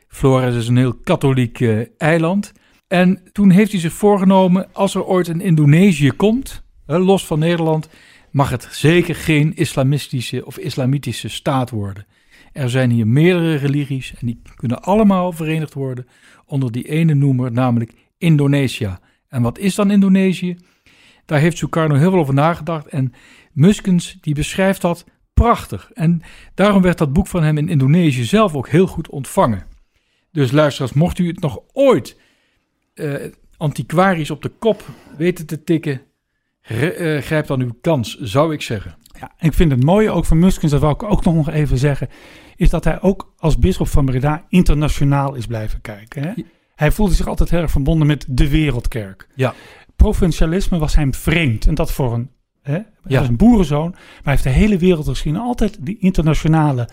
Flores 0.09 0.55
is 0.55 0.69
een 0.69 0.77
heel 0.77 0.95
katholiek 0.95 1.61
eh, 1.61 1.81
eiland. 1.99 2.53
En 2.89 3.21
toen 3.33 3.51
heeft 3.51 3.71
hij 3.71 3.81
zich 3.81 3.93
voorgenomen, 3.93 4.75
als 4.75 4.95
er 4.95 5.05
ooit 5.05 5.29
een 5.29 5.41
Indonesië 5.41 6.11
komt, 6.11 6.63
los 6.87 7.27
van 7.27 7.39
Nederland, 7.39 7.89
mag 8.31 8.51
het 8.51 8.69
zeker 8.71 9.15
geen 9.15 9.57
islamistische 9.57 10.47
of 10.47 10.59
islamitische 10.59 11.29
staat 11.29 11.71
worden. 11.71 12.07
Er 12.53 12.71
zijn 12.71 12.91
hier 12.91 13.07
meerdere 13.07 13.55
religies 13.55 14.15
en 14.21 14.27
die 14.27 14.43
kunnen 14.57 14.83
allemaal 14.83 15.33
verenigd 15.33 15.75
worden 15.75 16.07
onder 16.47 16.73
die 16.73 16.89
ene 16.89 17.15
noemer, 17.15 17.53
namelijk 17.53 17.93
Indonesië. 18.19 18.97
En 19.29 19.43
wat 19.43 19.59
is 19.59 19.75
dan 19.75 19.91
Indonesië? 19.91 20.57
Daar 21.25 21.41
heeft 21.41 21.57
Sukarno 21.57 21.95
heel 21.95 22.11
veel 22.11 22.21
over 22.21 22.35
nagedacht 22.35 22.87
en 22.87 23.13
Muskens 23.53 24.19
die 24.21 24.35
beschrijft 24.35 24.81
dat 24.81 25.05
prachtig. 25.35 25.91
En 25.95 26.23
daarom 26.55 26.83
werd 26.83 26.99
dat 26.99 27.13
boek 27.13 27.27
van 27.27 27.43
hem 27.43 27.59
in 27.59 27.69
Indonesië 27.69 28.25
zelf 28.25 28.55
ook 28.55 28.69
heel 28.69 28.87
goed 28.87 29.09
ontvangen. 29.09 29.67
Dus 30.33 30.51
luisteraars, 30.51 30.93
mocht 30.93 31.19
u 31.19 31.27
het 31.27 31.41
nog 31.41 31.61
ooit 31.73 32.17
uh, 32.99 33.15
antiquarisch 33.57 34.31
op 34.31 34.43
de 34.43 34.53
kop 34.59 34.85
weten 35.17 35.47
te 35.47 35.65
tikken, 35.65 36.01
uh, 36.71 37.21
grijp 37.21 37.47
dan 37.47 37.61
uw 37.61 37.77
kans, 37.81 38.19
zou 38.19 38.53
ik 38.53 38.63
zeggen. 38.63 38.97
Ja, 39.21 39.33
ik 39.39 39.53
vind 39.53 39.71
het 39.71 39.85
mooie 39.85 40.11
ook 40.11 40.25
van 40.25 40.39
Muskens, 40.39 40.73
dat 40.73 40.81
wil 40.81 40.91
ik 40.91 41.03
ook 41.03 41.25
nog 41.25 41.51
even 41.51 41.79
zeggen, 41.79 42.09
is 42.57 42.71
dat 42.71 42.85
hij 42.85 43.03
ook 43.03 43.33
als 43.37 43.59
bisschop 43.59 43.89
van 43.89 44.05
Breda 44.05 44.45
internationaal 44.49 45.35
is 45.35 45.47
blijven 45.47 45.81
kijken. 45.81 46.23
Hè? 46.23 46.33
Hij 46.75 46.93
voelde 46.93 47.15
zich 47.15 47.27
altijd 47.27 47.51
heel 47.51 47.61
erg 47.61 47.71
verbonden 47.71 48.07
met 48.07 48.25
de 48.29 48.49
wereldkerk. 48.49 49.29
Ja. 49.35 49.55
Provincialisme 49.97 50.79
was 50.79 50.95
hem 50.95 51.15
vreemd. 51.15 51.67
En 51.67 51.75
dat 51.75 51.93
voor 51.93 52.15
een, 52.15 52.31
hè, 52.63 52.73
hij 52.73 52.85
ja. 53.07 53.19
was 53.19 53.29
een 53.29 53.37
boerenzoon, 53.37 53.91
maar 53.91 54.01
hij 54.23 54.33
heeft 54.33 54.43
de 54.43 54.51
hele 54.51 54.79
wereld 54.79 55.09
gezien. 55.09 55.37
Altijd 55.37 55.77
die 55.81 55.99
internationale 55.99 56.89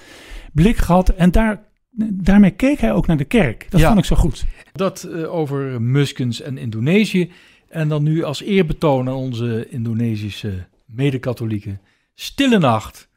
blik 0.53 0.77
gehad. 0.77 1.09
En 1.09 1.31
daar, 1.31 1.63
daarmee 1.97 2.51
keek 2.51 2.79
hij 2.79 2.93
ook 2.93 3.07
naar 3.07 3.17
de 3.17 3.25
kerk. 3.25 3.67
Dat 3.69 3.81
vond 3.81 3.97
ik 3.97 4.05
zo 4.05 4.15
goed. 4.15 4.45
Dat 4.71 5.07
uh, 5.09 5.33
over 5.33 5.81
Muskens 5.81 6.41
en 6.41 6.57
Indonesië. 6.57 7.31
En 7.69 7.87
dan 7.89 8.03
nu 8.03 8.23
als 8.23 8.41
eerbetoon 8.41 9.07
aan 9.07 9.15
onze 9.15 9.67
Indonesische 9.69 10.65
mede-katholieken. 10.85 11.81
Stille 12.13 12.57
nacht, 12.57 13.07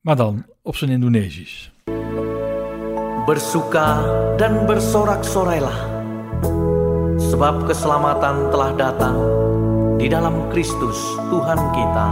maar 0.00 0.16
dan 0.16 0.44
op 0.62 0.76
zijn 0.76 0.90
Indonesisch. 0.90 1.70
Bersuka 3.26 4.06
dan 4.38 4.70
bersorak-sorailah 4.70 5.78
Sebab 7.18 7.66
keselamatan 7.66 8.54
telah 8.54 8.70
datang 8.78 9.18
Di 9.98 10.06
dalam 10.06 10.46
Kristus 10.54 10.94
Tuhan 11.26 11.58
kita 11.74 12.06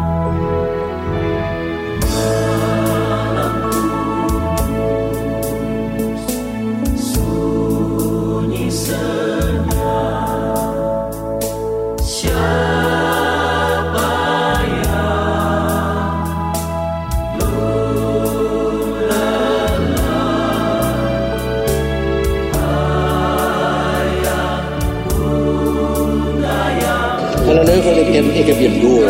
ik 28.14 28.24
heb, 28.24 28.34
ik 28.34 28.46
heb 28.46 28.58
je 28.58 28.80
door. 28.80 29.02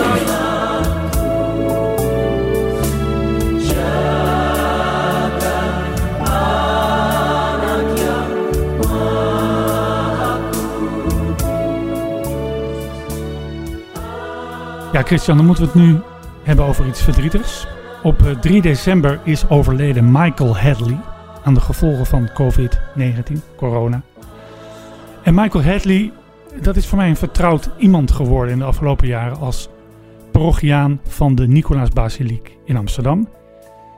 Ja, 14.93 15.03
Christian, 15.03 15.37
dan 15.37 15.47
moeten 15.47 15.64
we 15.64 15.71
het 15.71 15.81
nu 15.81 16.01
hebben 16.43 16.64
over 16.64 16.87
iets 16.87 17.03
verdrietigs. 17.03 17.67
Op 18.03 18.19
3 18.40 18.57
eh, 18.57 18.62
december 18.62 19.21
is 19.25 19.49
overleden 19.49 20.12
Michael 20.12 20.59
Hadley 20.59 20.99
aan 21.45 21.55
de 21.55 21.61
gevolgen 21.61 22.07
van 22.07 22.29
COVID-19, 22.29 23.57
corona. 23.57 24.03
En 25.23 25.35
Michael 25.35 25.64
Hadley 25.64 26.12
dat 26.61 26.77
is 26.77 26.87
voor 26.87 26.99
mij 26.99 27.09
een 27.09 27.17
vertrouwd 27.17 27.71
iemand 27.79 28.11
geworden 28.11 28.53
in 28.53 28.59
de 28.59 28.64
afgelopen 28.64 29.07
jaren 29.07 29.38
als 29.38 29.69
parochiaan 30.33 31.01
van 31.05 31.35
de 31.35 31.49
Nicolaasbasiliek 31.49 32.57
in 32.64 32.77
Amsterdam. 32.77 33.29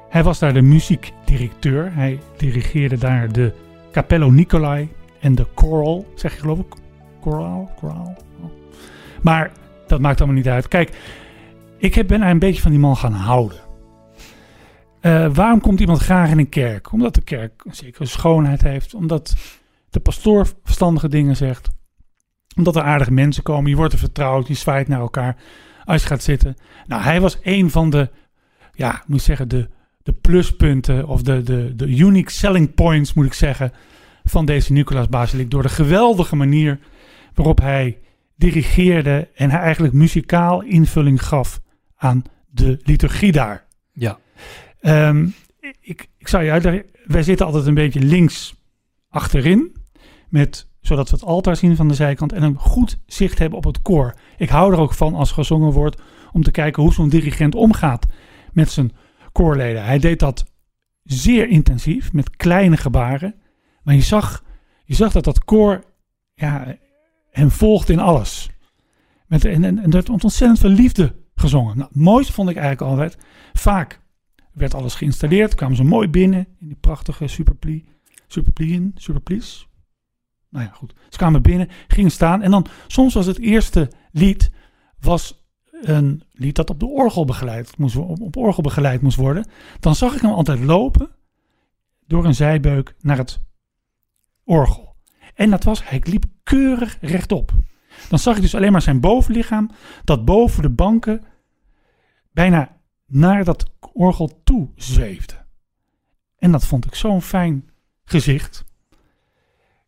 Hij 0.08 0.22
was 0.22 0.38
daar 0.38 0.54
de 0.54 0.62
muziekdirecteur. 0.62 1.94
Hij 1.94 2.20
dirigeerde 2.36 2.98
daar 2.98 3.32
de 3.32 3.52
Capello 3.92 4.30
Nicolai 4.30 4.88
en 5.20 5.34
de 5.34 5.46
choral, 5.54 6.06
zeg 6.14 6.34
je 6.34 6.40
geloof 6.40 6.58
ik? 6.58 6.74
Choral? 7.22 7.70
Choral? 7.78 8.16
Maar 9.22 9.50
dat 9.86 10.00
maakt 10.00 10.18
allemaal 10.18 10.36
niet 10.36 10.48
uit. 10.48 10.68
Kijk, 10.68 10.96
ik 11.78 12.06
ben 12.06 12.22
een 12.22 12.38
beetje 12.38 12.62
van 12.62 12.70
die 12.70 12.80
man 12.80 12.96
gaan 12.96 13.12
houden. 13.12 13.58
Uh, 15.00 15.34
waarom 15.34 15.60
komt 15.60 15.80
iemand 15.80 15.98
graag 15.98 16.30
in 16.30 16.38
een 16.38 16.48
kerk? 16.48 16.92
Omdat 16.92 17.14
de 17.14 17.22
kerk 17.22 17.62
een 17.64 17.74
zekere 17.74 18.06
schoonheid 18.06 18.62
heeft. 18.62 18.94
Omdat 18.94 19.36
de 19.90 20.00
pastoor 20.00 20.46
verstandige 20.64 21.08
dingen 21.08 21.36
zegt 21.36 21.68
omdat 22.56 22.76
er 22.76 22.82
aardige 22.82 23.12
mensen 23.12 23.42
komen. 23.42 23.70
Je 23.70 23.76
wordt 23.76 23.92
er 23.92 23.98
vertrouwd. 23.98 24.48
Je 24.48 24.54
zwaait 24.54 24.88
naar 24.88 25.00
elkaar. 25.00 25.36
Als 25.84 26.02
je 26.02 26.08
gaat 26.08 26.22
zitten. 26.22 26.56
Nou, 26.86 27.02
hij 27.02 27.20
was 27.20 27.38
een 27.42 27.70
van 27.70 27.90
de, 27.90 28.10
ja, 28.72 29.02
moet 29.06 29.22
zeggen, 29.22 29.48
de, 29.48 29.68
de 30.02 30.12
pluspunten. 30.12 31.06
Of 31.06 31.22
de, 31.22 31.42
de, 31.42 31.72
de 31.76 31.86
unique 31.86 32.30
selling 32.30 32.74
points, 32.74 33.14
moet 33.14 33.26
ik 33.26 33.32
zeggen. 33.32 33.72
Van 34.24 34.44
deze 34.44 34.72
Nicolaas 34.72 35.08
Basilik. 35.08 35.50
Door 35.50 35.62
de 35.62 35.68
geweldige 35.68 36.36
manier 36.36 36.78
waarop 37.34 37.60
hij 37.60 37.98
dirigeerde. 38.36 39.28
En 39.34 39.50
hij 39.50 39.60
eigenlijk 39.60 39.94
muzikaal 39.94 40.62
invulling 40.62 41.22
gaf 41.22 41.60
aan 41.96 42.22
de 42.46 42.78
liturgie 42.82 43.32
daar. 43.32 43.66
Ja. 43.92 44.18
Um, 44.82 45.34
ik, 45.80 46.08
ik 46.18 46.28
zou 46.28 46.44
je 46.44 46.50
uitleggen. 46.50 46.84
Wij 47.04 47.22
zitten 47.22 47.46
altijd 47.46 47.66
een 47.66 47.74
beetje 47.74 48.00
links 48.00 48.54
achterin. 49.08 49.76
Met 50.28 50.68
zodat 50.86 51.10
we 51.10 51.16
het 51.16 51.24
altaar 51.24 51.56
zien 51.56 51.76
van 51.76 51.88
de 51.88 51.94
zijkant 51.94 52.32
en 52.32 52.42
een 52.42 52.58
goed 52.58 52.98
zicht 53.06 53.38
hebben 53.38 53.58
op 53.58 53.64
het 53.64 53.82
koor. 53.82 54.14
Ik 54.36 54.48
hou 54.48 54.72
er 54.72 54.78
ook 54.78 54.94
van 54.94 55.14
als 55.14 55.32
gezongen 55.32 55.72
wordt 55.72 56.02
om 56.32 56.42
te 56.42 56.50
kijken 56.50 56.82
hoe 56.82 56.92
zo'n 56.92 57.08
dirigent 57.08 57.54
omgaat 57.54 58.06
met 58.52 58.70
zijn 58.70 58.92
koorleden. 59.32 59.84
Hij 59.84 59.98
deed 59.98 60.18
dat 60.18 60.44
zeer 61.02 61.48
intensief 61.48 62.12
met 62.12 62.36
kleine 62.36 62.76
gebaren, 62.76 63.34
maar 63.82 63.94
je 63.94 64.00
zag, 64.00 64.44
je 64.84 64.94
zag 64.94 65.12
dat 65.12 65.24
dat 65.24 65.44
koor 65.44 65.84
ja, 66.34 66.76
hem 67.30 67.50
volgde 67.50 67.92
in 67.92 68.00
alles. 68.00 68.50
Met, 69.26 69.44
en, 69.44 69.64
en, 69.64 69.78
en 69.78 69.84
er 69.84 69.90
werd 69.90 70.10
ontzettend 70.10 70.58
veel 70.58 70.70
liefde 70.70 71.14
gezongen. 71.34 71.76
Nou, 71.76 71.88
het 71.88 72.00
mooiste 72.00 72.32
vond 72.32 72.48
ik 72.48 72.56
eigenlijk 72.56 72.90
altijd, 72.90 73.18
vaak 73.52 74.00
werd 74.52 74.74
alles 74.74 74.94
geïnstalleerd, 74.94 75.54
kwamen 75.54 75.76
ze 75.76 75.84
mooi 75.84 76.08
binnen 76.08 76.46
in 76.60 76.66
die 76.66 76.76
prachtige 76.80 77.26
superplie, 77.26 77.84
superplien, 78.26 78.92
superplies, 78.94 79.68
nou 80.56 80.68
ja, 80.68 80.74
goed. 80.74 80.94
Ze 81.08 81.18
kwamen 81.18 81.42
binnen, 81.42 81.68
gingen 81.88 82.10
staan. 82.10 82.42
En 82.42 82.50
dan, 82.50 82.66
soms 82.86 83.14
was 83.14 83.26
het 83.26 83.38
eerste 83.38 83.90
lied 84.10 84.50
was 85.00 85.44
een 85.82 86.22
lied 86.32 86.56
dat 86.56 86.70
op 86.70 86.80
de 86.80 86.86
orgel 86.86 87.24
begeleid 87.24 87.78
moest, 87.78 87.96
op, 87.96 88.20
op 88.20 88.36
orgel 88.36 88.62
begeleid 88.62 89.00
moest 89.02 89.16
worden. 89.16 89.46
Dan 89.80 89.94
zag 89.94 90.14
ik 90.14 90.20
hem 90.20 90.30
altijd 90.30 90.60
lopen 90.60 91.10
door 92.06 92.24
een 92.24 92.34
zijbeuk 92.34 92.94
naar 93.00 93.16
het 93.16 93.42
orgel. 94.44 94.96
En 95.34 95.50
dat 95.50 95.64
was, 95.64 95.88
hij 95.88 96.00
liep 96.04 96.24
keurig 96.42 96.98
rechtop. 97.00 97.52
Dan 98.08 98.18
zag 98.18 98.36
ik 98.36 98.42
dus 98.42 98.54
alleen 98.54 98.72
maar 98.72 98.82
zijn 98.82 99.00
bovenlichaam, 99.00 99.70
dat 100.04 100.24
boven 100.24 100.62
de 100.62 100.70
banken 100.70 101.24
bijna 102.32 102.80
naar 103.06 103.44
dat 103.44 103.70
orgel 103.92 104.40
toe 104.44 104.70
zweefde. 104.74 105.34
En 106.38 106.52
dat 106.52 106.66
vond 106.66 106.84
ik 106.84 106.94
zo'n 106.94 107.22
fijn 107.22 107.70
gezicht. 108.04 108.65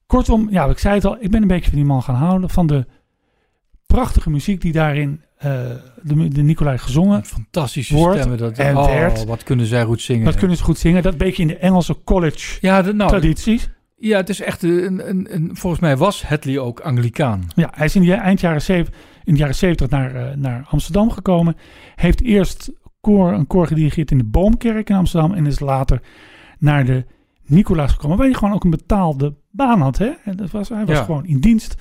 Kortom, 0.09 0.49
ja, 0.51 0.65
ik 0.65 0.79
zei 0.79 0.95
het 0.95 1.05
al, 1.05 1.17
ik 1.21 1.31
ben 1.31 1.43
een 1.43 1.49
beetje 1.49 1.71
van 1.71 1.79
die 1.79 1.87
man 1.87 2.03
gaan 2.03 2.15
houden. 2.15 2.51
Van 2.51 2.67
de 2.67 2.87
prachtige 3.87 4.31
muziek 4.31 4.61
die 4.61 4.73
daarin 4.73 5.23
eh, 5.37 5.51
de, 6.03 6.29
de 6.29 6.43
Nicolai 6.43 6.79
gezongen. 6.79 7.25
Fantastische 7.25 7.95
Wordt 7.95 8.19
stemmen. 8.19 8.39
Dat, 8.39 8.59
en 8.59 8.77
oh, 8.77 8.87
werd. 8.87 9.25
wat 9.25 9.43
kunnen 9.43 9.67
zij 9.67 9.85
goed 9.85 10.01
zingen. 10.01 10.25
Dat 10.25 10.35
kunnen 10.35 10.57
ze 10.57 10.63
goed 10.63 10.79
zingen. 10.79 11.03
Dat 11.03 11.17
beetje 11.17 11.43
in 11.43 11.49
de 11.49 11.57
Engelse 11.57 11.97
college 12.05 12.59
ja, 12.61 12.83
de, 12.83 12.93
nou, 12.93 13.11
tradities. 13.11 13.71
ja, 13.97 14.17
het 14.17 14.29
is 14.29 14.41
echt 14.41 14.63
een, 14.63 15.09
een, 15.09 15.35
een... 15.35 15.51
Volgens 15.53 15.83
mij 15.83 15.97
was 15.97 16.29
Hedley 16.29 16.59
ook 16.59 16.81
Anglicaan. 16.81 17.49
Ja, 17.55 17.71
hij 17.75 17.87
is 17.87 17.95
in 17.95 18.03
de 18.03 18.13
eind 18.13 18.41
jaren 18.41 18.63
zeven, 18.63 18.93
in 19.25 19.33
de 19.33 19.39
jaren 19.39 19.55
70 19.55 19.89
naar, 19.89 20.15
eh, 20.15 20.37
naar 20.37 20.67
Amsterdam 20.71 21.11
gekomen. 21.11 21.57
Heeft 21.95 22.23
eerst 22.23 22.71
koor, 23.01 23.33
een 23.33 23.47
koor 23.47 23.67
gedirigeerd 23.67 24.11
in 24.11 24.19
de 24.19 24.25
Boomkerk 24.25 24.91
in 24.91 24.97
Amsterdam. 24.97 25.35
En 25.35 25.47
is 25.47 25.61
later 25.61 26.01
naar 26.59 26.85
de 26.85 27.05
Nicolaas 27.49 27.93
gekomen. 27.93 28.17
Waar 28.17 28.27
hij 28.27 28.35
gewoon 28.35 28.55
ook 28.55 28.65
een 28.65 28.71
betaalde 28.71 29.37
baan 29.51 29.81
had. 29.81 29.99
Hè? 29.99 30.11
En 30.25 30.37
dat 30.37 30.51
was, 30.51 30.69
hij 30.69 30.87
was 30.87 30.97
Ja. 30.97 31.05
gewoon 31.05 31.27
in 31.27 31.41
dienst 31.41 31.75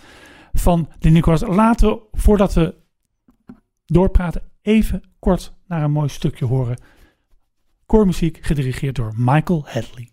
van 0.53 0.89
de 0.99 1.09
Nicolaas. 1.09 1.41
Laten 1.41 1.89
we, 1.89 1.99
voordat 2.11 2.53
we 2.53 2.75
doorpraten, 3.85 4.41
even 4.61 5.03
kort 5.19 5.53
naar 5.67 5.83
een 5.83 5.91
mooi 5.91 6.09
stukje 6.09 6.45
horen. 6.45 6.81
Koormuziek 7.85 8.37
gedirigeerd 8.41 8.95
door 8.95 9.13
Michael 9.17 9.63
Hadley. 9.67 10.09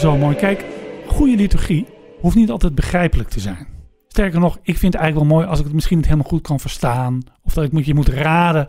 Zo 0.00 0.16
mooi. 0.16 0.36
Kijk, 0.36 0.64
goede 1.06 1.36
liturgie 1.36 1.86
hoeft 2.20 2.36
niet 2.36 2.50
altijd 2.50 2.74
begrijpelijk 2.74 3.28
te 3.28 3.40
zijn. 3.40 3.66
Sterker 4.08 4.40
nog, 4.40 4.58
ik 4.62 4.78
vind 4.78 4.92
het 4.92 5.02
eigenlijk 5.02 5.30
wel 5.30 5.38
mooi 5.38 5.50
als 5.50 5.58
ik 5.58 5.64
het 5.64 5.74
misschien 5.74 5.96
niet 5.96 6.06
helemaal 6.06 6.28
goed 6.28 6.42
kan 6.42 6.60
verstaan. 6.60 7.22
Of 7.42 7.54
dat 7.54 7.64
ik 7.64 7.72
moet, 7.72 7.86
je 7.86 7.94
moet 7.94 8.08
raden 8.08 8.68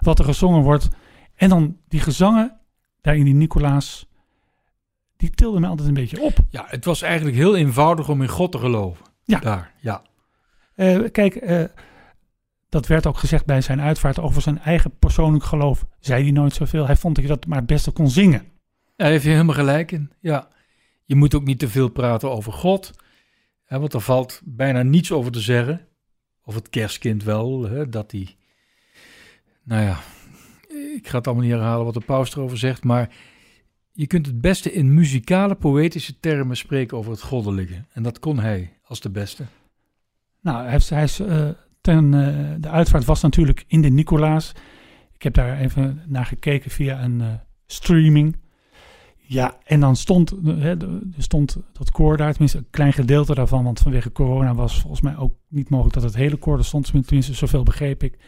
wat 0.00 0.18
er 0.18 0.24
gezongen 0.24 0.62
wordt. 0.62 0.88
En 1.34 1.48
dan 1.48 1.76
die 1.88 2.00
gezangen 2.00 2.60
daar 3.00 3.16
in 3.16 3.24
die 3.24 3.34
Nicolaas, 3.34 4.08
die 5.16 5.30
tilden 5.30 5.60
me 5.60 5.66
altijd 5.66 5.88
een 5.88 5.94
beetje 5.94 6.22
op. 6.22 6.32
Ja, 6.48 6.64
het 6.68 6.84
was 6.84 7.02
eigenlijk 7.02 7.36
heel 7.36 7.56
eenvoudig 7.56 8.08
om 8.08 8.22
in 8.22 8.28
God 8.28 8.52
te 8.52 8.58
geloven. 8.58 9.04
Ja. 9.24 9.38
Daar, 9.38 9.74
ja. 9.80 10.02
Eh, 10.74 11.00
kijk, 11.12 11.34
eh, 11.34 11.64
dat 12.68 12.86
werd 12.86 13.06
ook 13.06 13.18
gezegd 13.18 13.46
bij 13.46 13.60
zijn 13.60 13.80
uitvaart 13.80 14.20
over 14.20 14.42
zijn 14.42 14.58
eigen 14.58 14.98
persoonlijk 14.98 15.44
geloof. 15.44 15.84
Zei 15.98 16.22
hij 16.22 16.32
nooit 16.32 16.54
zoveel. 16.54 16.86
Hij 16.86 16.96
vond 16.96 17.14
dat 17.14 17.24
je 17.24 17.30
dat 17.30 17.46
maar 17.46 17.58
het 17.58 17.66
beste 17.66 17.90
kon 17.90 18.10
zingen. 18.10 18.44
Daar 18.96 19.10
heeft 19.10 19.24
je 19.24 19.30
helemaal 19.30 19.54
gelijk 19.54 19.92
in. 19.92 20.12
Ja. 20.20 20.48
Je 21.10 21.16
moet 21.16 21.34
ook 21.34 21.44
niet 21.44 21.58
te 21.58 21.68
veel 21.68 21.88
praten 21.88 22.30
over 22.30 22.52
God. 22.52 22.90
Hè, 23.64 23.78
want 23.78 23.92
er 23.94 24.00
valt 24.00 24.40
bijna 24.44 24.82
niets 24.82 25.12
over 25.12 25.32
te 25.32 25.40
zeggen. 25.40 25.86
Of 26.44 26.54
het 26.54 26.68
kerstkind 26.68 27.24
wel, 27.24 27.62
hè, 27.68 27.88
dat 27.88 28.10
die... 28.10 28.36
Nou 29.62 29.82
ja, 29.82 29.98
ik 30.96 31.08
ga 31.08 31.16
het 31.16 31.26
allemaal 31.26 31.44
niet 31.44 31.54
herhalen 31.54 31.84
wat 31.84 31.94
de 31.94 32.00
paus 32.00 32.34
erover 32.36 32.58
zegt, 32.58 32.84
maar 32.84 33.14
je 33.92 34.06
kunt 34.06 34.26
het 34.26 34.40
beste 34.40 34.72
in 34.72 34.94
muzikale, 34.94 35.54
poëtische 35.54 36.20
termen 36.20 36.56
spreken 36.56 36.96
over 36.96 37.10
het 37.10 37.22
goddelijke. 37.22 37.84
En 37.92 38.02
dat 38.02 38.18
kon 38.18 38.38
hij 38.38 38.72
als 38.84 39.00
de 39.00 39.10
beste. 39.10 39.44
Nou, 40.40 40.66
hij, 40.68 41.02
is- 41.04 41.20
eh, 41.20 41.48
ten, 41.80 42.14
eh, 42.14 42.54
de 42.60 42.68
uitvaart 42.68 43.04
was 43.04 43.22
natuurlijk 43.22 43.64
in 43.66 43.82
de 43.82 43.90
Nicolaas. 43.90 44.52
Ik 45.12 45.22
heb 45.22 45.34
daar 45.34 45.58
even 45.58 46.02
naar 46.06 46.26
gekeken 46.26 46.70
via 46.70 47.02
een 47.04 47.20
eh, 47.20 47.32
streaming. 47.66 48.36
Ja, 49.32 49.56
en 49.64 49.80
dan 49.80 49.96
stond, 49.96 50.34
hè, 50.44 50.70
er 50.70 51.00
stond 51.18 51.56
dat 51.72 51.90
koor 51.90 52.16
daar, 52.16 52.30
tenminste 52.30 52.58
een 52.58 52.66
klein 52.70 52.92
gedeelte 52.92 53.34
daarvan, 53.34 53.64
want 53.64 53.78
vanwege 53.78 54.12
corona 54.12 54.54
was 54.54 54.80
volgens 54.80 55.00
mij 55.00 55.16
ook 55.16 55.32
niet 55.48 55.70
mogelijk 55.70 55.94
dat 55.94 56.02
het 56.04 56.14
hele 56.14 56.36
koor 56.36 56.58
er 56.58 56.64
stond, 56.64 56.90
tenminste 57.06 57.34
zoveel 57.34 57.62
begreep 57.62 58.02
ik. 58.02 58.18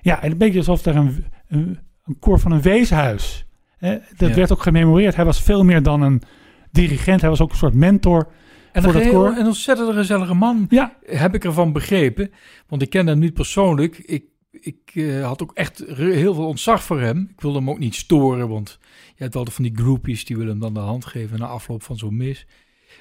Ja, 0.00 0.22
en 0.22 0.30
een 0.30 0.38
beetje 0.38 0.58
alsof 0.58 0.84
er 0.84 0.96
een, 0.96 1.24
een, 1.48 1.78
een 2.04 2.18
koor 2.18 2.40
van 2.40 2.52
een 2.52 2.60
weeshuis. 2.62 3.46
Hè, 3.78 3.98
dat 4.16 4.28
Ja. 4.28 4.34
werd 4.34 4.52
ook 4.52 4.62
gememoreerd. 4.62 5.16
Hij 5.16 5.24
was 5.24 5.42
veel 5.42 5.64
meer 5.64 5.82
dan 5.82 6.02
een 6.02 6.22
dirigent, 6.70 7.20
hij 7.20 7.30
was 7.30 7.40
ook 7.40 7.50
een 7.50 7.56
soort 7.56 7.74
mentor. 7.74 8.32
En 8.72 8.82
Voor 8.82 8.92
dat 8.92 9.08
koor? 9.08 9.26
een 9.36 9.46
ontzettend 9.46 9.94
gezellige 9.94 10.34
man, 10.34 10.66
Ja, 10.68 10.96
heb 11.02 11.34
ik 11.34 11.44
ervan 11.44 11.72
begrepen. 11.72 12.30
Want 12.68 12.82
ik 12.82 12.90
ken 12.90 13.06
hem 13.06 13.18
niet 13.18 13.34
persoonlijk. 13.34 13.98
Ik, 13.98 14.24
ik 14.60 14.76
eh, 14.94 15.24
had 15.26 15.42
ook 15.42 15.52
echt 15.54 15.84
heel 15.86 16.34
veel 16.34 16.46
ontzag 16.46 16.82
voor 16.82 17.00
hem. 17.00 17.28
Ik 17.34 17.40
wilde 17.40 17.58
hem 17.58 17.70
ook 17.70 17.78
niet 17.78 17.94
storen, 17.94 18.48
want 18.48 18.78
je 19.16 19.22
hebt 19.22 19.36
altijd 19.36 19.54
van 19.56 19.64
die 19.64 19.76
groupies 19.76 20.24
die 20.24 20.36
willen 20.36 20.50
hem 20.52 20.60
dan 20.60 20.74
de 20.74 20.80
hand 20.80 21.04
geven 21.04 21.38
na 21.38 21.46
afloop 21.46 21.82
van 21.82 21.96
zo'n 21.96 22.16
mis. 22.16 22.46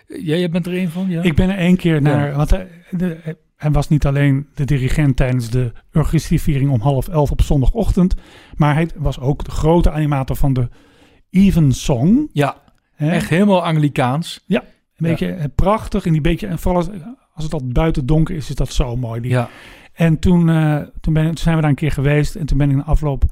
Eh, 0.08 0.26
Jij, 0.26 0.40
jij 0.40 0.50
bent 0.50 0.66
er 0.68 0.78
een 0.78 0.90
van, 0.90 1.10
ja? 1.10 1.22
Ik 1.22 1.36
ben 1.36 1.50
er 1.50 1.58
één 1.58 1.76
keer 1.78 2.02
naar, 2.02 2.30
Ja. 2.30 2.36
want 2.36 2.50
hij, 2.50 2.68
de- 2.92 3.38
hij 3.58 3.72
was 3.72 3.90
niet 3.90 4.06
alleen 4.06 4.48
de 4.56 4.66
dirigent 4.66 5.16
tijdens 5.16 5.50
de 5.50 5.72
Eucharistieviering 5.92 6.70
om 6.72 6.80
half 6.82 7.08
elf 7.08 7.32
op 7.32 7.42
zondagochtend, 7.42 8.16
maar 8.56 8.74
hij 8.74 8.90
was 8.96 9.20
ook 9.20 9.44
de 9.44 9.52
grote 9.52 9.92
animator 9.92 10.36
van 10.36 10.54
de 10.54 10.70
Evensong. 11.30 12.30
Ja, 12.34 12.62
Hè? 12.96 13.12
echt 13.12 13.30
helemaal 13.30 13.64
Anglikaans. 13.66 14.46
Een 14.48 14.62
beetje 14.96 15.28
eh, 15.32 15.46
prachtig 15.56 16.06
en 16.06 16.12
die 16.12 16.22
beetje, 16.22 16.48
en 16.48 16.60
vooral 16.60 16.82
als, 16.82 16.90
als 17.34 17.44
het 17.44 17.54
al 17.54 17.62
buiten 17.68 18.06
donker 18.06 18.36
is, 18.36 18.50
is 18.50 18.56
dat 18.56 18.74
zo 18.74 18.96
mooi. 18.96 19.22
Die, 19.22 19.32
Ja, 19.32 19.50
En 19.94 20.20
toen, 20.20 20.50
eh, 20.50 20.82
toen, 21.02 21.14
ben, 21.14 21.26
toen 21.26 21.38
zijn 21.38 21.56
we 21.56 21.62
daar 21.62 21.70
een 21.70 21.76
keer 21.76 21.92
geweest 21.92 22.36
en 22.36 22.46
toen 22.46 22.58
ben 22.58 22.70
ik 22.70 22.76
na 22.76 22.84
afloop 22.84 23.24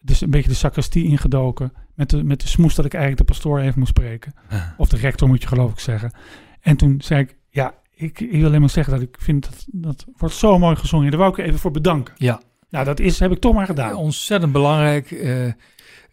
dus 0.00 0.20
een 0.20 0.30
beetje 0.30 0.48
de 0.48 0.54
sacristie 0.54 1.04
ingedoken 1.04 1.72
met 1.94 2.10
de, 2.10 2.24
met 2.24 2.40
de 2.40 2.48
smoes 2.48 2.74
dat 2.74 2.84
ik 2.84 2.94
eigenlijk 2.94 3.26
de 3.26 3.32
pastoor 3.32 3.60
even 3.60 3.78
moest 3.78 3.90
spreken. 3.90 4.34
Of 4.76 4.88
de 4.88 4.96
rector 4.96 5.28
moet 5.28 5.42
je 5.42 5.48
geloof 5.48 5.72
ik 5.72 5.78
zeggen. 5.78 6.12
En 6.60 6.76
toen 6.76 7.00
zei 7.00 7.20
ik, 7.20 7.36
ja, 7.50 7.74
ik, 7.94 8.20
ik 8.20 8.30
wil 8.30 8.46
alleen 8.46 8.60
maar 8.60 8.70
zeggen 8.70 8.92
dat 8.92 9.02
ik 9.02 9.16
vind 9.18 9.42
dat 9.44 9.66
dat 9.66 10.06
wordt 10.16 10.34
zo 10.34 10.58
mooi 10.58 10.76
gezongen. 10.76 11.10
Daar 11.10 11.20
wou 11.20 11.32
ik 11.32 11.46
even 11.46 11.58
voor 11.58 11.70
bedanken. 11.70 12.14
ja. 12.16 12.40
Nou, 12.70 12.84
dat 12.84 13.00
is, 13.00 13.18
heb 13.18 13.32
ik 13.32 13.38
toch 13.38 13.54
maar 13.54 13.66
gedaan. 13.66 13.94
ontzettend 13.94 14.52
belangrijk. 14.52 15.10
Eh, 15.10 15.46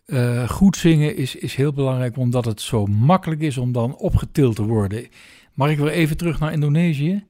eh, 0.05 0.49
goed 0.49 0.77
zingen 0.77 1.15
is, 1.15 1.35
is 1.35 1.55
heel 1.55 1.73
belangrijk, 1.73 2.17
omdat 2.17 2.45
het 2.45 2.61
zo 2.61 2.85
makkelijk 2.85 3.41
is 3.41 3.57
om 3.57 3.71
dan 3.71 3.95
opgetild 3.95 4.55
te 4.55 4.63
worden. 4.63 5.07
Mag 5.53 5.69
ik 5.69 5.77
weer 5.77 5.91
even 5.91 6.17
terug 6.17 6.39
naar 6.39 6.53
Indonesië? 6.53 7.25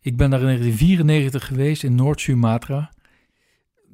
Ik 0.00 0.16
ben 0.16 0.30
daar 0.30 0.40
in 0.40 0.46
1994 0.46 1.46
geweest 1.46 1.82
in 1.82 1.94
Noord-Sumatra. 1.94 2.90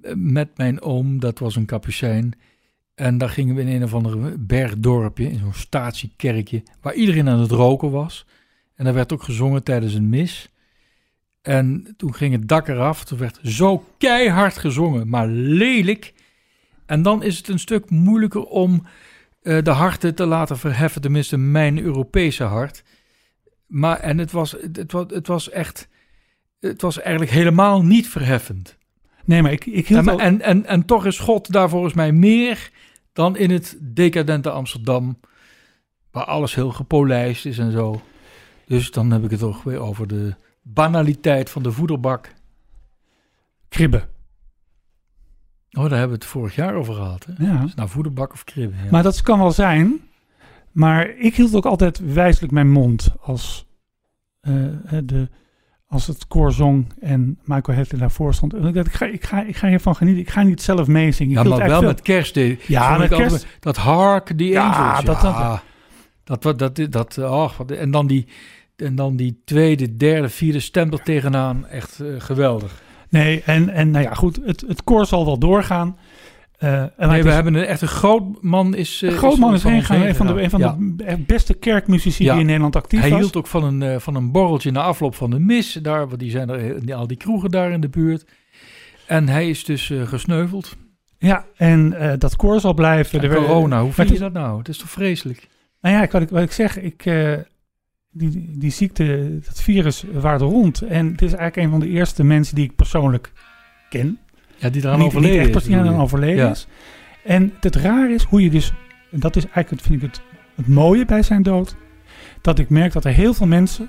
eh, 0.02 0.12
Met 0.14 0.56
mijn 0.56 0.80
oom, 0.80 1.20
dat 1.20 1.38
was 1.38 1.56
een 1.56 1.66
kapucijn. 1.66 2.32
En 2.94 3.18
daar 3.18 3.28
gingen 3.28 3.54
we 3.54 3.60
in 3.60 3.68
een 3.68 3.82
of 3.82 3.94
ander 3.94 4.46
bergdorpje, 4.46 5.30
in 5.30 5.38
zo'n 5.38 5.52
statiekerkje, 5.54 6.62
waar 6.80 6.94
iedereen 6.94 7.28
aan 7.28 7.40
het 7.40 7.50
roken 7.50 7.90
was. 7.90 8.26
En 8.74 8.84
daar 8.84 8.94
werd 8.94 9.12
ook 9.12 9.22
gezongen 9.22 9.62
tijdens 9.62 9.94
een 9.94 10.08
mis. 10.08 10.48
En 11.42 11.94
toen 11.96 12.14
ging 12.14 12.32
het 12.32 12.48
dak 12.48 12.68
eraf. 12.68 13.04
Toen 13.04 13.18
werd 13.18 13.38
zo 13.42 13.84
keihard 13.98 14.58
gezongen, 14.58 15.08
maar 15.08 15.26
lelijk. 15.28 16.12
En 16.86 17.02
dan 17.02 17.22
is 17.22 17.36
het 17.36 17.48
een 17.48 17.58
stuk 17.58 17.90
moeilijker 17.90 18.42
om 18.44 18.82
eh, 19.42 19.62
de 19.62 19.70
harten 19.70 20.14
te 20.14 20.26
laten 20.26 20.58
verheffen. 20.58 21.00
Tenminste, 21.00 21.36
mijn 21.36 21.78
Europese 21.80 22.44
hart. 22.44 22.82
Maar, 23.66 23.98
en 24.00 24.18
het 24.18 24.32
was, 24.32 24.56
het, 24.72 24.92
was, 24.92 25.04
het 25.08 25.26
was 25.26 25.50
echt... 25.50 25.88
Het 26.66 26.82
was 26.82 27.00
eigenlijk 27.00 27.30
helemaal 27.30 27.82
niet 27.82 28.08
verheffend. 28.08 28.76
Nee, 29.24 29.42
maar 29.42 29.52
ik, 29.52 29.66
ik 29.66 29.88
hield 29.88 30.06
En, 30.06 30.18
en, 30.18 30.40
en, 30.40 30.66
en 30.66 30.84
toch 30.84 31.06
is 31.06 31.18
God 31.18 31.52
daar 31.52 31.68
volgens 31.68 31.94
mij 31.94 32.12
meer 32.12 32.70
dan 33.12 33.36
in 33.36 33.50
het 33.50 33.78
decadente 33.80 34.50
Amsterdam, 34.50 35.20
waar 36.10 36.24
alles 36.24 36.54
heel 36.54 36.70
gepolijst 36.70 37.46
is 37.46 37.58
en 37.58 37.72
zo. 37.72 38.02
Dus 38.66 38.90
dan 38.90 39.10
heb 39.10 39.24
ik 39.24 39.30
het 39.30 39.40
toch 39.40 39.62
weer 39.62 39.78
over 39.78 40.06
de 40.06 40.34
banaliteit 40.62 41.50
van 41.50 41.62
de 41.62 41.72
voederbak. 41.72 42.32
Kribben. 43.68 44.08
Oh, 45.70 45.82
daar 45.82 45.98
hebben 45.98 46.08
we 46.18 46.24
het 46.24 46.32
vorig 46.32 46.54
jaar 46.54 46.74
over 46.74 46.94
gehad. 46.94 47.26
Hè? 47.30 47.44
Ja. 47.44 47.66
Nou, 47.74 47.88
voederbak 47.88 48.32
of 48.32 48.44
kribben. 48.44 48.84
Ja. 48.84 48.90
Maar 48.90 49.02
dat 49.02 49.22
kan 49.22 49.38
wel 49.38 49.52
zijn. 49.52 50.00
Maar 50.72 51.08
ik 51.08 51.34
hield 51.34 51.54
ook 51.54 51.66
altijd 51.66 52.12
wijselijk 52.12 52.52
mijn 52.52 52.70
mond 52.70 53.14
als, 53.20 53.66
eh, 54.40 54.52
de, 55.04 55.28
als 55.86 56.06
het 56.06 56.26
koor 56.28 56.52
zong 56.52 56.86
en 57.00 57.38
Michael 57.44 57.76
Hedley 57.78 58.00
daarvoor 58.00 58.34
stond. 58.34 58.54
En 58.54 58.64
ik 58.64 58.74
dacht, 58.74 58.86
ik 58.86 58.94
ga, 58.94 59.06
ik, 59.06 59.24
ga, 59.24 59.42
ik 59.42 59.56
ga 59.56 59.68
hiervan 59.68 59.96
genieten. 59.96 60.22
Ik 60.22 60.30
ga 60.30 60.42
niet 60.42 60.62
zelf 60.62 60.86
meezingen. 60.86 61.42
Ja, 61.42 61.56
maar 61.56 61.68
wel 61.68 61.82
met 61.82 62.02
kerst. 62.02 62.34
Ja, 62.66 62.96
met 62.98 63.12
altijd- 63.12 63.30
kerst. 63.30 63.46
Dat 63.60 63.76
hark, 63.76 64.38
die 64.38 64.50
Ja, 64.50 64.70
angels. 64.86 65.04
dat- 65.04 65.22
ja, 65.22 65.62
dat, 66.24 66.42
dat, 66.42 66.58
dat, 66.58 66.76
dat, 66.76 66.92
dat, 66.92 67.18
oh, 67.18 67.50
en 67.66 67.90
dan 67.90 68.06
die... 68.06 68.26
En 68.76 68.94
dan 68.94 69.16
die 69.16 69.40
tweede, 69.44 69.96
derde, 69.96 70.28
vierde 70.28 70.60
stem 70.60 70.92
er 70.92 71.02
tegenaan. 71.02 71.66
Echt 71.66 72.00
eh, 72.00 72.06
geweldig. 72.18 72.82
Nee, 73.08 73.42
en, 73.44 73.68
en 73.68 73.90
nou 73.90 74.04
ja, 74.04 74.14
goed. 74.14 74.38
Het, 74.44 74.64
het 74.68 74.84
koor 74.84 75.06
zal 75.06 75.24
wel 75.24 75.38
doorgaan. 75.38 75.96
Eh, 76.58 76.80
en 76.82 76.90
Nee, 76.96 77.22
we 77.22 77.28
is- 77.28 77.34
hebben 77.34 77.54
een 77.54 77.64
echt 77.64 77.80
een 77.80 77.88
groot 77.88 78.42
man 78.42 78.74
is... 78.74 79.02
eh, 79.02 79.10
een 79.10 79.16
groot 79.16 79.38
man 79.38 79.54
is 79.54 79.62
heen 79.62 79.80
gegaan. 79.82 80.06
Een 80.06 80.14
van 80.14 80.26
de, 80.26 80.42
een 80.42 80.50
van 80.50 80.60
Ja. 80.60 80.76
de 80.78 81.16
beste 81.26 81.54
kerkmuzici 81.54 82.24
Ja. 82.24 82.30
die 82.32 82.40
in 82.40 82.46
Nederland 82.46 82.76
actief 82.76 83.00
Hij 83.00 83.10
was. 83.10 83.18
hield 83.18 83.36
ook 83.36 83.46
van 83.46 83.64
een, 83.64 83.82
eh, 83.82 83.98
van 83.98 84.14
een 84.14 84.32
borreltje 84.32 84.70
na 84.70 84.82
afloop 84.82 85.14
van 85.14 85.30
de 85.30 85.38
mis. 85.38 85.72
Daar, 85.72 86.06
want 86.08 86.18
die 86.20 86.30
zijn 86.30 86.48
er 86.48 86.94
al 86.94 87.06
die 87.06 87.16
kroegen 87.16 87.50
daar 87.50 87.70
in 87.70 87.80
de 87.80 87.88
buurt. 87.88 88.24
En 89.06 89.28
hij 89.28 89.48
is 89.48 89.64
dus 89.64 89.92
gesneuveld. 90.04 90.76
Ja, 91.18 91.44
en 91.56 91.94
dat 92.18 92.36
koor 92.36 92.60
zal 92.60 92.74
blijven. 92.74 93.20
En 93.22 93.28
werden- 93.28 93.46
corona, 93.46 93.82
hoe 93.82 93.92
vind 93.92 94.08
je 94.08 94.18
dat 94.18 94.32
nou? 94.32 94.58
Het 94.58 94.68
is 94.68 94.78
toch 94.78 94.90
vreselijk? 94.90 95.48
Nou 95.80 95.94
ja, 95.94 96.08
wat 96.10 96.22
ik, 96.22 96.28
wat 96.28 96.42
ik 96.42 96.52
zeg, 96.52 96.78
ik, 96.80 97.02
die, 98.10 98.58
die 98.58 98.70
ziekte, 98.70 99.38
dat 99.46 99.62
virus 99.62 100.04
waart 100.12 100.40
rond. 100.40 100.82
En 100.82 101.06
het 101.06 101.22
is 101.22 101.32
eigenlijk 101.32 101.56
een 101.66 101.70
van 101.70 101.80
de 101.80 101.88
eerste 101.88 102.24
mensen 102.24 102.54
die 102.54 102.64
ik 102.64 102.74
persoonlijk 102.76 103.32
ken. 103.88 104.18
Ja, 104.56 104.68
die 104.68 104.82
eraan 104.84 104.98
niet, 104.98 105.06
overleden 105.06 105.46
niet 105.46 105.54
echt 105.56 105.66
is. 105.66 105.72
ja, 105.74 105.96
overleden 105.96 106.44
Ja. 106.44 106.50
is. 106.50 106.66
En 107.24 107.52
het 107.60 107.76
raar 107.76 108.10
is 108.10 108.22
hoe 108.22 108.42
je 108.42 108.50
dus, 108.50 108.72
en 109.10 109.20
dat 109.20 109.36
is 109.36 109.42
eigenlijk, 109.44 109.70
het- 109.70 109.82
vind 109.82 110.02
ik 110.02 110.08
het, 110.08 110.20
het 110.54 110.68
mooie 110.68 111.04
bij 111.04 111.22
zijn 111.22 111.42
dood, 111.42 111.76
dat 112.40 112.58
ik 112.58 112.68
merk 112.70 112.92
dat 112.92 113.04
er 113.04 113.12
heel 113.12 113.34
veel 113.34 113.46
mensen 113.46 113.88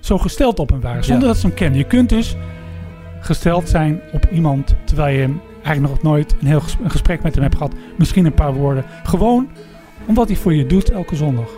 zo 0.00 0.18
gesteld 0.18 0.58
op 0.58 0.68
hem 0.70 0.80
waren, 0.80 1.04
zonder 1.04 1.22
Ja. 1.22 1.28
dat 1.32 1.40
ze 1.40 1.46
hem 1.46 1.56
kennen. 1.56 1.78
Je 1.78 1.84
kunt 1.86 2.08
dus 2.08 2.36
gesteld 3.20 3.68
zijn 3.68 4.00
op 4.12 4.26
iemand, 4.32 4.74
terwijl 4.84 5.14
je 5.14 5.20
hem 5.20 5.40
eigenlijk 5.62 5.94
nog 5.94 6.02
nooit 6.12 6.34
een 6.40 6.46
heel 6.46 6.60
ges- 6.60 6.76
een 6.84 6.90
gesprek 6.90 7.22
met 7.22 7.34
hem 7.34 7.42
hebt 7.42 7.56
gehad. 7.56 7.74
Misschien 7.98 8.26
een 8.26 8.34
paar 8.34 8.54
woorden. 8.54 8.84
Gewoon 9.04 9.48
omdat 10.06 10.28
hij 10.28 10.36
voor 10.36 10.54
je 10.54 10.66
doet 10.66 10.90
elke 10.90 11.16
zondag. 11.16 11.48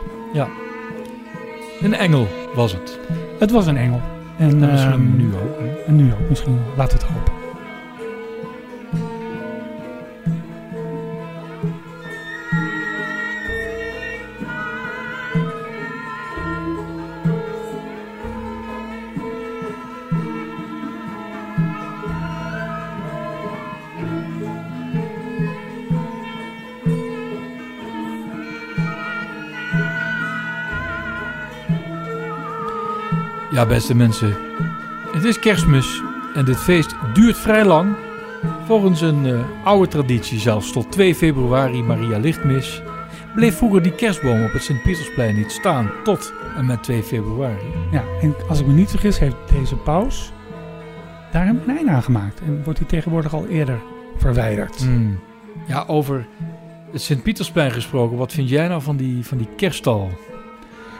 Een 1.83 1.95
engel 1.95 2.27
was 2.55 2.73
het. 2.73 2.99
Het 3.39 3.51
was 3.51 3.67
een 3.67 3.77
engel. 3.77 4.01
En, 4.39 4.49
En 4.63 4.71
misschien 4.71 4.93
ehm, 4.93 5.17
nu 5.17 5.25
ook. 5.27 5.59
hè? 5.59 5.83
En 5.87 5.97
nu 5.97 6.13
ook 6.13 6.29
misschien. 6.29 6.59
Laat 6.77 6.93
het 6.93 7.03
hopen. 7.03 7.33
Ja, 33.59 33.67
beste 33.67 33.95
mensen. 33.95 34.37
Het 35.13 35.25
is 35.25 35.39
kerstmis 35.39 36.03
en 36.35 36.45
dit 36.45 36.57
feest 36.57 36.95
duurt 37.15 37.37
vrij 37.37 37.65
lang. 37.65 37.97
Volgens 38.67 39.01
een 39.01 39.27
eh, 39.27 39.41
oude 39.65 39.89
traditie 39.89 40.39
zelfs 40.39 40.73
tot 40.73 40.93
2 40.93 41.15
februari 41.15 41.83
Maria 41.83 42.19
Lichtmis... 42.19 42.83
bleef 43.35 43.57
vroeger 43.57 43.83
die 43.83 43.95
kerstboom 43.95 44.45
op 44.45 44.53
het 44.53 44.63
Sint-Pietersplein 44.63 45.37
niet 45.37 45.53
staan 45.53 45.91
tot 46.05 46.33
en 46.57 46.67
met 46.67 46.83
2 46.83 47.03
februari. 47.03 47.67
Ja, 47.91 48.05
en 48.21 48.35
als 48.49 48.61
ik 48.61 48.67
me 48.67 48.73
niet 48.73 48.91
vergis, 48.91 49.19
heeft 49.19 49.37
deze 49.53 49.77
paus 49.77 50.33
daar 51.33 51.49
een 51.49 51.69
einde 51.69 51.91
aan 51.91 52.03
gemaakt. 52.03 52.41
En 52.41 52.65
wordt 52.65 52.79
hij 52.79 52.89
tegenwoordig 52.89 53.35
al 53.35 53.47
eerder 53.47 53.79
verwijderd. 54.17 54.77
Hmm. 54.77 55.19
Ja, 55.67 55.85
over 55.87 56.27
het 56.93 57.03
Sint-Pietersplein 57.03 57.71
gesproken. 57.71 58.17
Wat 58.17 58.33
vind 58.33 58.49
jij 58.49 58.69
nou 58.69 58.83
van 58.83 58.97
die, 58.97 59.27
van 59.27 59.39
die 59.39 59.49
kerststal? 59.57 60.11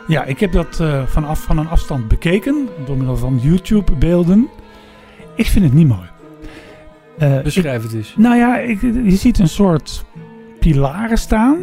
Ja, 0.09 0.25
ik 0.25 0.41
heb 0.41 0.53
dat 0.53 0.81
eh, 0.81 1.03
vanaf 1.07 1.41
van 1.43 1.59
een 1.59 1.69
afstand 1.69 2.09
bekeken. 2.09 2.69
Door 2.87 2.97
middel 2.97 3.17
van 3.17 3.39
YouTube-beelden. 3.43 4.49
Ik 5.35 5.47
vind 5.47 5.65
het 5.65 5.75
niet 5.75 5.89
mooi. 5.89 6.09
Eh, 7.19 7.37
ik- 7.37 7.43
Beschrijf 7.43 7.83
het 7.83 7.93
eens. 7.93 8.15
nou 8.17 8.37
ja, 8.37 8.59
ik, 8.59 8.81
je 8.81 9.17
ziet 9.17 9.39
een 9.39 9.49
soort 9.49 10.05
pilaren 10.61 11.19
staan. 11.19 11.57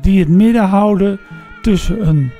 Die 0.00 0.18
het 0.20 0.28
midden 0.28 0.64
houden 0.64 1.20
tussen 1.62 2.08
een, 2.08 2.30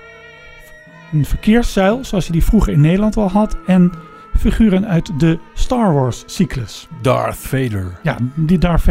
een 1.13 1.25
verkeerszuil. 1.25 2.05
Zoals 2.05 2.27
je 2.27 2.33
die 2.33 2.45
vroeger 2.45 2.73
in 2.73 2.81
Nederland 2.81 3.17
al 3.17 3.31
had. 3.31 3.57
En 3.67 3.93
figuren 4.39 4.87
uit 4.87 5.21
de 5.21 5.39
Star 5.55 5.95
Wars 5.95 6.23
cyclus. 6.27 6.89
Darth 7.03 7.37
Vader. 7.37 7.99
Ja, 8.03 8.17
die 8.35 8.59
daar. 8.59 8.83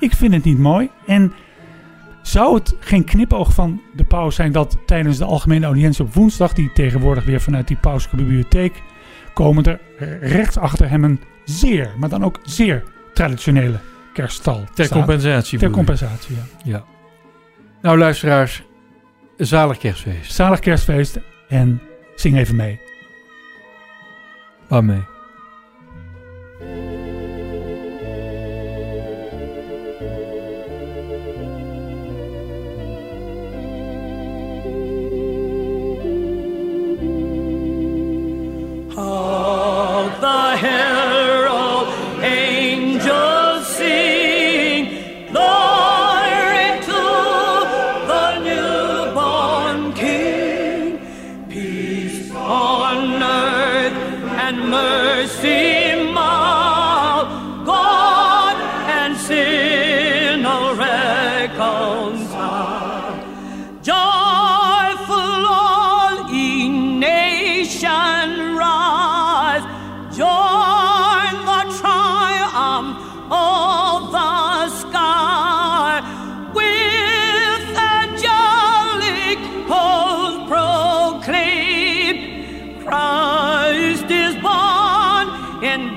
Ik 0.00 0.14
vind 0.14 0.34
het 0.34 0.44
niet 0.44 0.58
mooi. 0.58 0.90
En 1.06 1.32
zou 2.28 2.54
het 2.54 2.74
geen 2.80 3.04
knipoog 3.04 3.52
van 3.52 3.82
de 3.96 4.04
paus 4.04 4.34
zijn 4.34 4.52
dat 4.52 4.76
tijdens 4.86 5.18
de 5.18 5.24
algemene 5.24 5.66
audiëntie 5.66 6.04
op 6.04 6.14
woensdag, 6.14 6.52
die 6.52 6.72
tegenwoordig 6.72 7.24
weer 7.24 7.40
vanuit 7.40 7.68
die 7.68 7.76
pauselijke 7.76 8.22
bibliotheek 8.24 8.82
komen, 9.34 9.64
er 9.64 9.80
rechts 10.20 10.56
achter 10.58 10.90
hem 10.90 11.04
een 11.04 11.20
zeer, 11.44 11.90
maar 11.98 12.08
dan 12.08 12.24
ook 12.24 12.38
zeer 12.42 12.82
traditionele 13.14 13.78
kerststal 14.12 14.64
Ter 14.74 14.84
staat. 14.84 14.98
compensatie. 14.98 15.58
Ter 15.58 15.70
compensatie, 15.70 16.36
ja. 16.36 16.70
Ja. 16.70 16.84
Nou, 17.82 17.98
luisteraars. 17.98 18.62
Zalig 19.36 19.78
kerstfeest. 19.78 20.32
Zalig 20.32 20.58
kerstfeest 20.58 21.20
en 21.48 21.82
zing 22.14 22.36
even 22.36 22.56
mee. 22.56 22.80
Waarmee? 24.68 25.02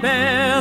In 0.03 0.60